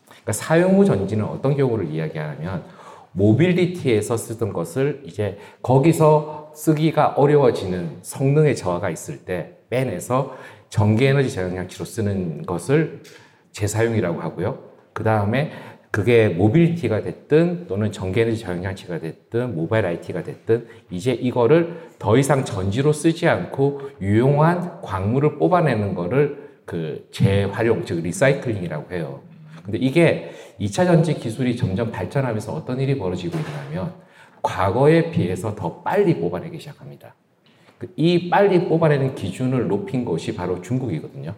[0.08, 2.64] 그러니까 사용 후 전지는 어떤 경우를 이야기하냐면
[3.12, 10.34] 모빌리티에서 쓰던 것을 이제 거기서 쓰기가 어려워지는 성능의 저하가 있을 때 빼내서
[10.68, 13.02] 전기에너지 저장장치로 쓰는 것을
[13.52, 14.58] 재사용이라고 하고요.
[14.92, 15.52] 그 다음에
[15.91, 22.93] 그게 모빌리티가 됐든 또는 전기에너지 저장장치가 됐든 모바일 IT가 됐든 이제 이거를 더 이상 전지로
[22.93, 29.22] 쓰지 않고 유용한 광물을 뽑아내는 거를 그 재활용 즉 리사이클링이라고 해요.
[29.64, 30.30] 근데 이게
[30.61, 33.93] 2차 전지 기술이 점점 발전하면서 어떤 일이 벌어지고 있냐면
[34.43, 37.14] 과거에 비해서 더 빨리 뽑아내기 시작합니다.
[37.78, 41.34] 그이 빨리 뽑아내는 기준을 높인 것이 바로 중국이거든요.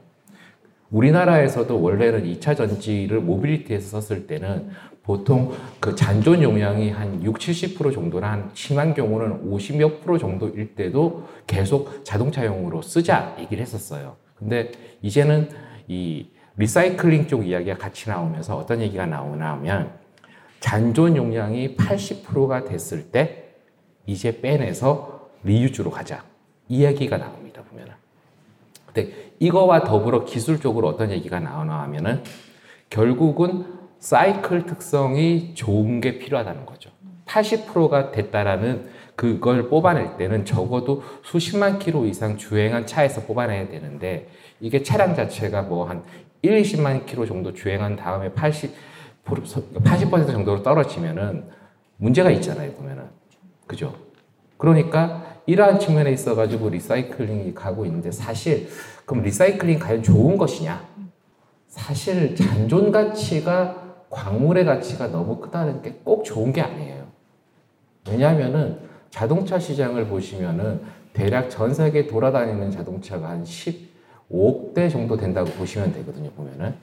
[0.93, 4.71] 우리나라에서도 원래는 2차 전지를 모빌리티에서 썼을 때는
[5.03, 11.27] 보통 그 잔존 용량이 한 6, 70% 정도나 한 심한 경우는 50몇 프로 정도일 때도
[11.47, 14.17] 계속 자동차용으로 쓰자 얘기를 했었어요.
[14.37, 14.71] 근데
[15.01, 15.49] 이제는
[15.89, 19.93] 이 리사이클링 쪽 이야기가 같이 나오면서 어떤 얘기가 나오나 하면
[20.61, 23.55] 잔존 용량이 80%가 됐을 때
[24.07, 26.25] 이제 빼내서 리유즈로 가자.
[26.69, 28.02] 이 얘기가 나옵니다, 보면은.
[28.93, 32.23] 근데 이거와 더불어 기술적으로 어떤 얘기가 나오나 하면은
[32.91, 33.65] 결국은
[33.99, 36.91] 사이클 특성이 좋은 게 필요하다는 거죠.
[37.27, 44.29] 80%가 됐다라는 그걸 뽑아낼 때는 적어도 수십만 킬로 이상 주행한 차에서 뽑아내야 되는데
[44.61, 46.03] 이게 차량 자체가 뭐 한
[46.43, 48.75] 1, 20만 킬로 정도 주행한 다음에 80,
[49.25, 51.45] 80% 정도로 떨어지면은
[51.97, 53.05] 문제가 있잖아요, 보면은.
[53.69, 53.95] 그죠?
[54.59, 58.69] 그러니까 이러한 측면에 있어가지고 리사이클링이 가고 있는데 사실
[59.05, 60.87] 그럼 리사이클링 과연 좋은 것이냐?
[61.69, 67.07] 사실 잔존 가치가 광물의 가치가 너무 크다는 게 꼭 좋은 게 아니에요.
[68.09, 68.79] 왜냐하면은
[69.11, 70.81] 자동차 시장을 보시면은
[71.13, 76.75] 대략 전 세계 돌아다니는 자동차가 한 15억 대 정도 된다고 보시면 되거든요, 보면은.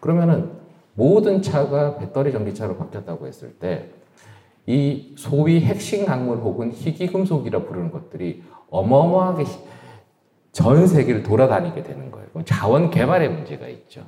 [0.00, 0.50] 그러면은
[0.94, 3.90] 모든 차가 배터리 전기차로 바뀌었다고 했을 때
[4.66, 9.44] 이 소위 핵심 강물 혹은 희귀금속이라 부르는 것들이 어마어마하게
[10.52, 12.28] 전 세계를 돌아다니게 되는 거예요.
[12.44, 14.06] 자원 개발의 문제가 있죠.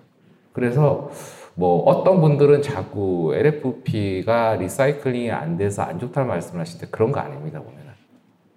[0.52, 1.10] 그래서
[1.54, 7.60] 뭐 어떤 분들은 자꾸 LFP가 리사이클링이 안 돼서 안 좋다는 말씀을 하시는데 그런 거 아닙니다
[7.60, 7.92] 보면은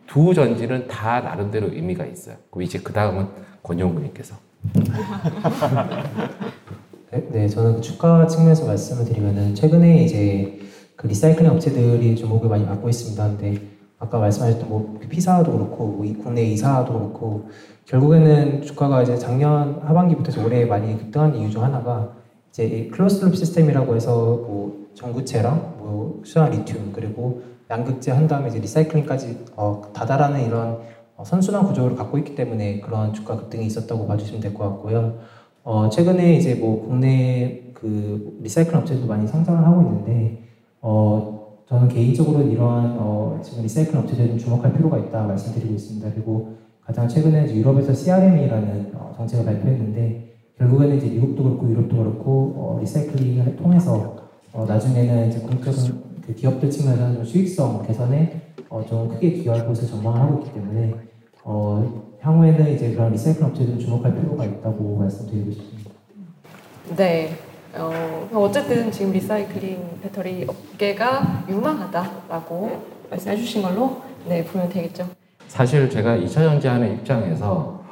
[0.08, 2.36] 두 전지는 다 나름대로 의미가 있어요.
[2.50, 3.28] 그럼 이제 그 다음은
[3.64, 4.36] 권영구님께서
[7.12, 10.60] 네, 네, 저는 그 주가 측면에서 말씀을 드리면은 최근에 이제
[11.00, 13.26] 그 리사이클링 업체들이 주목을 많이 받고 있습니다.
[13.38, 13.58] 근데
[14.00, 17.48] 아까 말씀하셨던 뭐 피사도 그렇고 뭐 이- 국내 이사도 그렇고
[17.86, 22.14] 결국에는 주가가 이제 작년 하반기부터 올해 많이 급등한 이유 중 하나가
[22.50, 24.12] 이제 이 closed loop 시스템이라고 해서
[24.46, 30.80] 뭐 전구체랑 뭐 수산화 리튬 그리고 양극재 한 다음에 이제 리사이클링까지 어, 다다라는 이런
[31.16, 35.20] 어, 선순환 구조를 갖고 있기 때문에 그런 주가 급등이 있었다고 봐주시면 될 것 같고요.
[35.64, 40.49] 어, 최근에 이제 뭐 국내 그 리사이클 업체들도 많이 성장을 하고 있는데,
[40.82, 46.12] 어, 저는 개인적으로 이러한 어, 지금 리사이클 업체들은 주목할 필요가 있다 말씀드리고 있습니다.
[46.14, 52.80] 그리고 가장 최근에 유럽에서 CRM이라는 어, 정책을 발표했는데, 결국에는 이제 미국도 그렇고 유럽도 그렇고 어,
[52.82, 54.16] 리사이클링을 통해서
[54.52, 59.88] 어, 나중에는 이제 공적인 그 기업들 측면에서 좀 수익성 개선에 어, 좀 크게 기여할 것을
[59.88, 60.96] 전망을 하고 있기 때문에
[61.44, 65.92] 어, 향후에는 이제 그런 리사이클 업체들은 주목할 필요가 있다고 말씀드리고 싶습니다.
[66.98, 67.30] 네.
[67.76, 75.08] 어, 어쨌든 지금 리사이클링 배터리 업계가 유망하다라고 말씀해 주신 걸로 네, 보면 되겠죠.
[75.48, 77.84] 사실 제가 2차 전지하는 입장에서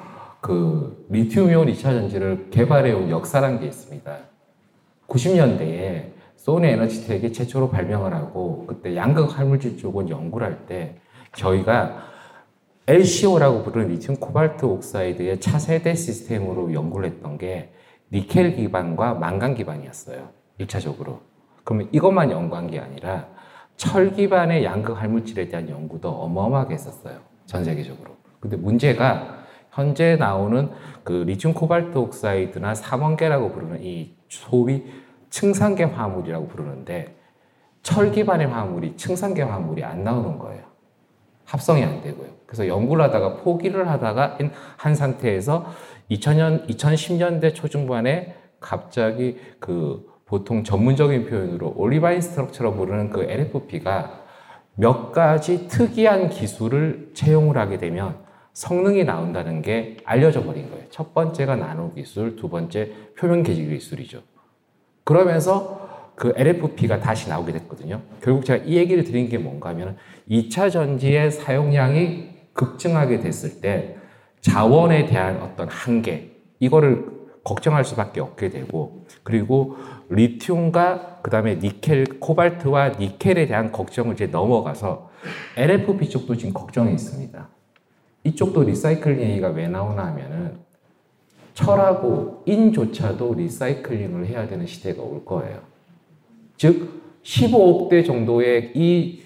[0.41, 4.17] 그 리튬이온 2차 전지를 개발해 온 역사란 게 있습니다.
[5.07, 6.03] 90년대에
[6.35, 10.95] 소니 에너지텍이 최초로 발명을 하고 그때 양극 활물질 쪽은 연구를 할 때
[11.35, 12.03] 저희가
[12.87, 17.71] LCO라고 부르는 lithium cobalt oxide의 차세대 시스템으로 연구를 했던 게
[18.11, 20.29] 니켈 기반과 망간 기반이었어요.
[20.59, 21.19] 1차적으로.
[21.63, 23.27] 그러면 이것만 연구한 게 아니라
[23.75, 27.19] 철 기반의 양극 활물질에 대한 연구도 어마어마하게 했었어요.
[27.45, 28.15] 전 세계적으로.
[28.39, 29.37] 근데 문제가
[29.71, 30.71] 현재 나오는
[31.03, 34.85] 그 lithium cobalt oxide나 삼원계라고 부르는 이 소위
[35.29, 37.15] 층상계 화합물이라고 부르는데
[37.83, 40.63] 철 기반의 화합물이 층상계 화합물이 안 나오는 거예요.
[41.45, 42.27] 합성이 안 되고요.
[42.45, 44.37] 그래서 연구를 하다가 포기를 하다가
[44.77, 45.65] 한 상태에서
[46.11, 54.23] 2000년, 2010년대 초중반에 갑자기 그 보통 전문적인 표현으로 olivine structure로 부르는 그 LFP가
[54.75, 58.17] 몇 가지 특이한 기술을 채용을 하게 되면
[58.53, 60.85] 성능이 나온다는 게 알려져 버린 거예요.
[60.89, 64.21] 첫 번째가 나노 기술, 두 번째 표면 계지 기술이죠.
[65.03, 68.01] 그러면서 그 LFP가 다시 나오게 됐거든요.
[68.21, 69.97] 결국 제가 이 얘기를 드린 게 뭔가 하면
[70.29, 73.96] 2차 전지의 사용량이 급증하게 됐을 때
[74.41, 77.05] 자원에 대한 어떤 한계, 이거를
[77.43, 79.77] 걱정할 수밖에 없게 되고, 그리고
[80.09, 85.09] 리튬과 그 다음에 니켈, 코발트와 니켈에 대한 걱정을 이제 넘어가서
[85.57, 87.47] LFP 쪽도 지금 걱정이 있습니다.
[88.23, 90.57] 이쪽도 리사이클링 얘기가 왜 나오나 하면은
[91.53, 95.59] 철하고 인조차도 리사이클링을 해야 되는 시대가 올 거예요.
[96.57, 99.23] 즉 15억 대 정도의 이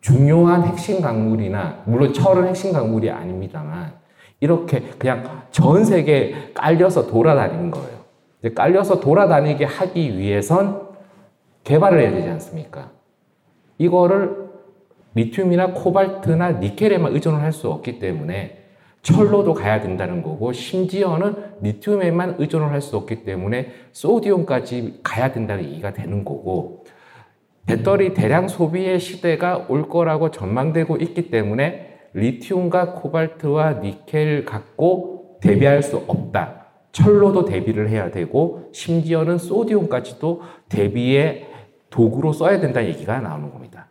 [0.00, 3.97] 중요한 핵심 광물이나 물론 철은 핵심 광물이 아닙니다만
[4.40, 7.98] 이렇게 그냥 전 세계에 깔려서 돌아다니는 거예요.
[8.54, 10.88] 깔려서 돌아다니게 하기 위해선
[11.64, 12.90] 개발을 해야 되지 않습니까?
[13.78, 14.48] 이거를
[15.14, 18.64] 리튬이나 코발트나 니켈에만 의존을 할 수 없기 때문에
[19.02, 25.92] 철로도 가야 된다는 거고 심지어는 리튬에만 의존을 할 수 없기 때문에 소디움까지 가야 된다는 얘기가
[25.92, 26.84] 되는 거고
[27.66, 35.96] 배터리 대량 소비의 시대가 올 거라고 전망되고 있기 때문에 리튬과 코발트와 니켈 갖고 대비할 수
[35.96, 36.66] 없다.
[36.92, 41.46] 철로도 대비를 해야 되고 심지어는 sodium까지도 대비의
[41.90, 43.86] 도구로 써야 된다는 얘기가 나오는 겁니다.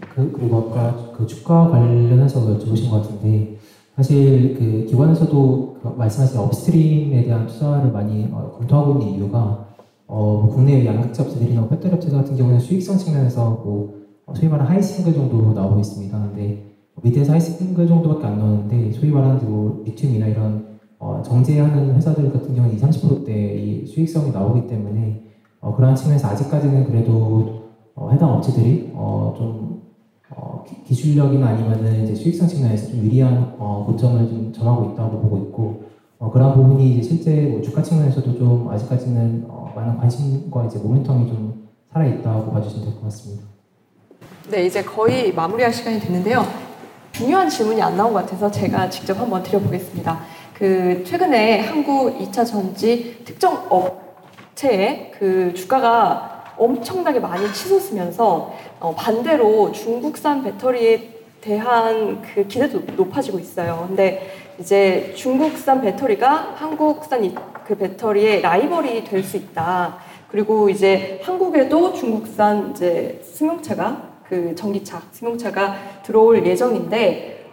[0.00, 3.56] 그, 그리고 아까 그 주가 관련해서 여쭤보신 것 같은데
[3.96, 9.66] 사실 그 기관에서도 그 말씀하신 upstream에 대한 투자를 많이 어, 검토하고 있는 이유가
[10.06, 14.72] 어, 뭐 국내 양극재 업체들이나 배터리 업체 같은 경우는 수익성 측면에서 뭐 어, 소위 말하는
[14.72, 16.18] high single 정도 나오고 있습니다.
[16.18, 16.67] 근데
[17.02, 22.54] mid에서 high single 정도밖에 안 나오는데 소위 말하는 뭐 리튬이나 이런 어, 정제하는 회사들 같은
[22.54, 22.84] 경우는 20,
[23.24, 25.22] 30%대의 수익성이 나오기 때문에
[25.60, 27.62] 어, 그러한 측면에서 아직까지는 그래도
[27.94, 29.82] 어, 해당 업체들이 어, 좀
[30.30, 35.38] 어, 기, 술력이나 아니면은 이제 수익성 측면에서 좀 유리한 어, 고점을 좀 점하고 있다고 보고
[35.38, 35.82] 있고
[36.18, 41.28] 어, 그런 부분이 이제 실제 뭐 주가 측면에서도 좀 아직까지는 어, 많은 관심과 이제 모멘텀이
[41.28, 43.44] 좀 살아 있다고 봐주시면 될 것 같습니다.
[44.50, 46.42] 네, 이제 거의 마무리할 시간이 됐는데요.
[47.18, 50.20] 중요한 질문이 안 나온 것 같아서 제가 직접 한번 드려보겠습니다.
[50.54, 60.44] 그 최근에 한국 2차 전지 특정 업체의 그 주가가 엄청나게 많이 치솟으면서 어, 반대로 중국산
[60.44, 61.08] 배터리에
[61.40, 63.86] 대한 그 기대도 높아지고 있어요.
[63.88, 67.34] 근데 이제 중국산 배터리가 한국산
[67.66, 69.96] 그 배터리의 라이벌이 될 수 있다.
[70.30, 77.46] 그리고 이제 한국에도 중국산 이제 승용차가 그 전기차, 승용차가 들어올 예정인데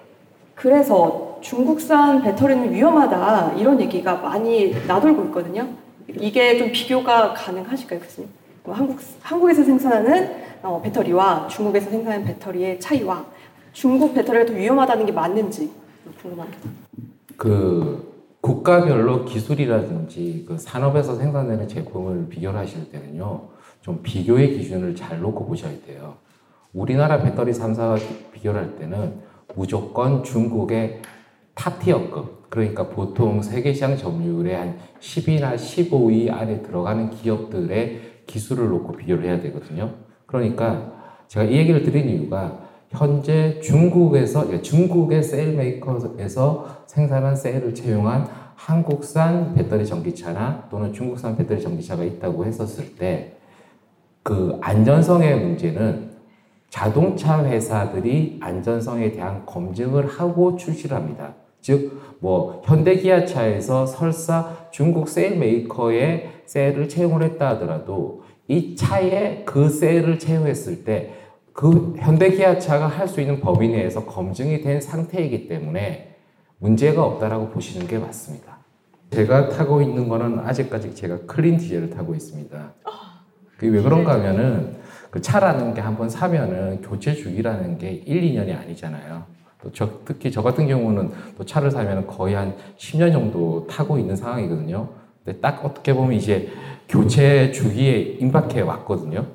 [0.55, 5.67] 그래서 중국산 배터리는 위험하다 이런 얘기가 많이 나돌고 있거든요.
[6.07, 8.29] 이게 좀 비교가 가능하실까요, 교수님?
[8.63, 13.25] 뭐 한국, 한국에서 생산하는 어, 배터리와 중국에서 생산하는 배터리의 차이와
[13.73, 15.71] 중국 배터리가 더 위험하다는 게 맞는지
[16.21, 16.59] 궁금합니다.
[17.37, 23.41] 그 국가별로 기술이라든지 그 산업에서 생산되는 제품을 비교를 하실 때는요,
[23.81, 26.15] 좀 비교의 기준을 잘 놓고 보셔야 돼요.
[26.75, 27.97] 우리나라 배터리 3사와
[28.33, 29.13] 비교를 할 때는
[29.55, 31.01] 무조건 중국의
[31.55, 39.23] 탑티어급, 그러니까 보통 세계 시장 점유율의 한 10위나 15위 안에 들어가는 기업들의 기술을 놓고 비교를
[39.23, 39.93] 해야 되거든요.
[40.25, 40.91] 그러니까
[41.27, 42.59] 제가 이 얘기를 드린 이유가
[42.89, 52.03] 현재 중국에서 중국의 셀 메이커에서 생산한 셀을 채용한 한국산 배터리 전기차나 또는 중국산 배터리 전기차가
[52.03, 53.35] 있다고 했었을 때
[54.25, 56.14] 그 안전성의 문제는
[56.75, 61.33] 자동차 회사들이 안전성에 대한 검증을 하고 출시를 합니다.
[61.61, 70.19] 즉 뭐 현대기아차에서 설사 중국 셀 메이커의 셀을 채용을 했다 하더라도 이 차에 그 셀을
[70.19, 71.13] 채용했을 때
[71.53, 76.15] 그 현대기아차가 할 수 있는 범위 내에서 검증이 된 상태이기 때문에
[76.57, 78.57] 문제가 없다라고 보시는 게 맞습니다.
[79.11, 82.73] 제가 타고 있는 거는 아직까지 제가 clean 디젤을 타고 있습니다.
[83.57, 84.75] 그게 왜 그런가 하면은
[85.15, 89.23] 그 차라는 게 한번 사면은 교체 주기라는 게 1, 2년이 아니잖아요.
[89.63, 94.17] 또 저, 특히 저 같은 경우는 또 차를 사면 거의 한 10년 정도 타고 있는
[94.17, 94.89] 상황이거든요.
[95.23, 96.49] 근데 딱 어떻게 보면 이제
[96.89, 99.25] 교체 주기에 임박해 왔거든요.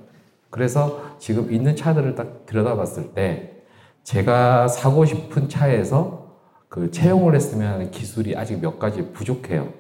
[0.50, 3.62] 그래서 지금 있는 차들을 딱 들여다봤을 때
[4.04, 6.26] 제가 사고 싶은 차에서
[6.68, 9.72] 그 채용을 했으면 하는 기술이 아직 몇 가지 부족해요.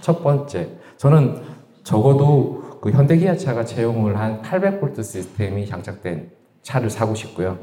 [0.00, 1.40] 첫 번째, 저는
[1.84, 7.56] 적어도 그 현대 기아차가 채용을 한 800V 시스템이 장착된 차를 사고 싶고요.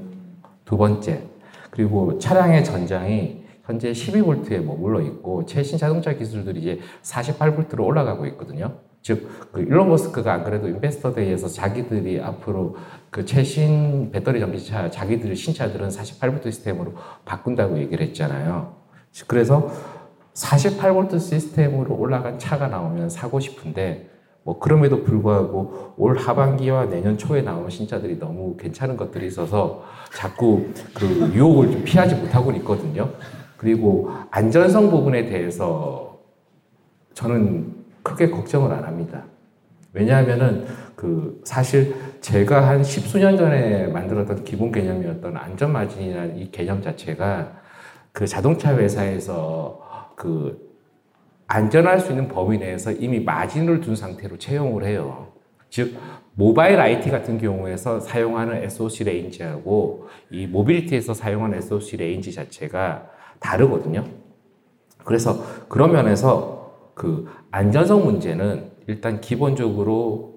[0.63, 1.23] 두 번째,
[1.71, 8.77] 그리고 차량의 전장이 현재 12V에 머물러 있고 최신 자동차 기술들이 이제 48V로 올라가고 있거든요.
[9.01, 12.77] 즉, 그 일론 머스크가 안 그래도 인베스터 데이에서 자기들이 앞으로
[13.09, 16.93] 그 최신 배터리 전기차 자기들 신차들은 48V 시스템으로
[17.25, 18.73] 바꾼다고 얘기를 했잖아요.
[19.27, 19.69] 그래서
[20.33, 24.09] 48V 시스템으로 올라간 차가 나오면 사고 싶은데
[24.49, 31.05] 뭐 그럼에도 불구하고 올 하반기와 내년 초에 나오는 신차들이 너무 괜찮은 것들이 있어서 자꾸 그
[31.35, 33.11] 유혹을 좀 피하지 못하고 있거든요.
[33.57, 36.17] 그리고 안전성 부분에 대해서
[37.13, 39.23] 저는 크게 걱정을 안 합니다.
[39.93, 47.51] 왜냐하면은 그 사실 제가 한 십수년 전에 만들었던 기본 개념이었던 안전 마진이라는 이 개념 자체가
[48.11, 50.68] 그 자동차 회사에서 그
[51.53, 55.29] 안전할 수 있는 범위 내에서 이미 마진을 둔 상태로 채용을 해요.
[55.71, 55.95] 즉
[56.35, 63.07] 모바일 IT 같은 경우에서 사용하는 SOC range하고 이 mobility에서 사용하는 SOC range 자체가
[63.39, 64.05] 다르거든요.
[65.03, 70.35] 그래서 그런 면에서 그 안전성 문제는 일단 기본적으로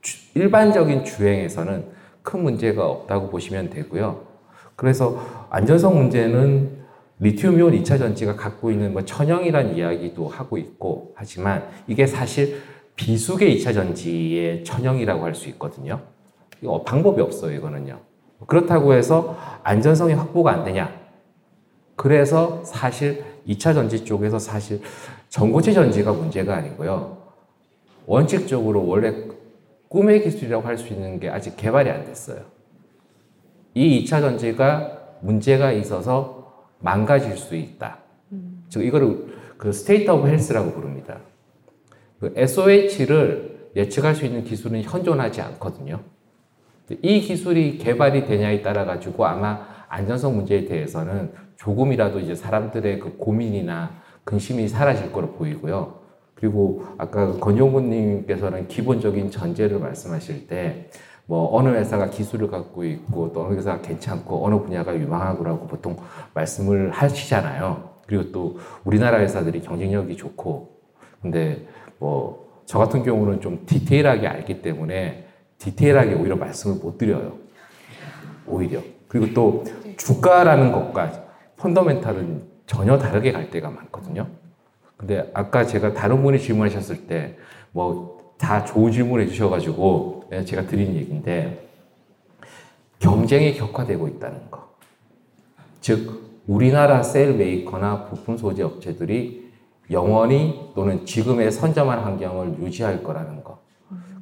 [0.00, 1.84] 주- 일반적인 주행에서는
[2.22, 4.24] 큰 문제가 없다고 보시면 되고요.
[4.74, 6.79] 그래서 안전성 문제는
[7.20, 12.62] 리튬이온 2차 전지가 갖고 있는 뭐 천형이란 이야기도 하고 있고 하지만 이게 사실
[12.96, 16.00] 비수계 2차 전지의 천형이라고 할 수 있거든요.
[16.62, 17.98] 이거 방법이 없어요, 이거는요.
[18.46, 20.98] 그렇다고 해서 안전성이 확보가 안 되냐?
[21.96, 24.80] 그래서 사실 2차 전지 쪽에서 사실
[25.28, 27.18] 전고체 전지가 문제가 아니고요.
[28.06, 29.12] 원칙적으로 원래
[29.88, 32.40] 꿈의 기술이라고 할 수 있는 게 아직 개발이 안 됐어요.
[33.74, 36.39] 이 2차 전지가 문제가 있어서
[36.80, 37.98] 망가질 수 있다.
[38.68, 39.26] 즉 이거를
[39.56, 41.18] 그 State of Health라고 부릅니다.
[42.18, 46.00] 그 SOH를 예측할 수 있는 기술은 현존하지 않거든요.
[47.02, 54.00] 이 기술이 개발이 되냐에 따라 가지고 아마 안전성 문제에 대해서는 조금이라도 이제 사람들의 그 고민이나
[54.24, 56.00] 근심이 사라질 거로 보이고요.
[56.34, 60.88] 그리고 아까 권용구님께서는 기본적인 전제를 말씀하실 때
[61.30, 65.96] 뭐 어느 회사가 기술을 갖고 있고 또 어느 회사가 괜찮고 어느 분야가 유망하고라고 보통
[66.34, 67.88] 말씀을 하시잖아요.
[68.08, 70.70] 그리고 또 우리나라 회사들이 경쟁력이 좋고
[71.22, 71.68] 근데
[72.00, 75.26] 뭐 저 같은 경우는 좀 디테일하게 알기 때문에
[75.58, 77.32] 디테일하게 오히려 말씀을 못 드려요.
[78.46, 78.80] 오히려.
[79.08, 79.64] 그리고 또
[79.96, 81.10] 주가라는 것과
[81.56, 84.28] 펀더멘탈은 전혀 다르게 갈 때가 많거든요.
[84.96, 87.36] 근데 아까 제가 다른 분이 질문하셨을 때
[87.72, 91.68] 뭐 다 좋은 질문 해 주셔가지고 예, 제가 드린 얘기인데
[92.98, 94.70] 경쟁이 격화되고 있다는 거.
[95.80, 99.50] 즉 우리나라 셀 메이커나 부품 소재 업체들이
[99.90, 103.58] 영원히 또는 지금의 선점한 환경을 유지할 거라는 거.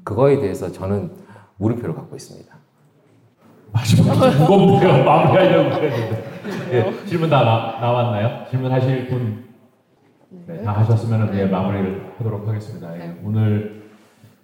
[0.02, 1.10] 그거에 대해서 저는
[1.58, 2.56] 물음표를 갖고 있습니다.
[3.72, 5.04] 마지막에 좀 무겁네요.
[5.04, 6.24] 마무리하려고 그랬는데.
[6.72, 8.46] 예, 질문 다 나, 나왔나요?
[8.48, 9.44] 질문하실 분?
[10.46, 12.94] 네, 다 하셨으면 예, 마무리를 하도록 하겠습니다.
[12.94, 13.20] 예, 네.
[13.22, 13.77] 오늘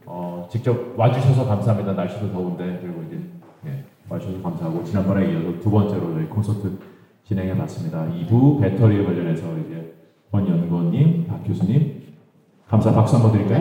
[0.06, 1.92] 어, 직접 와주셔서 감사합니다.
[1.92, 3.20] 날씨도 더운데 그리고 이제
[3.66, 6.78] 예, 와주셔서 감사하고 지난번에 이어서 두 번째로 저희 콘서트
[7.24, 8.06] 진행해 봤습니다.
[8.06, 9.94] 2부 배터리에 관련해서 이제
[10.30, 12.02] 권 연구원님, 박 교수님
[12.68, 13.60] 감사 박수 한번 드릴까요?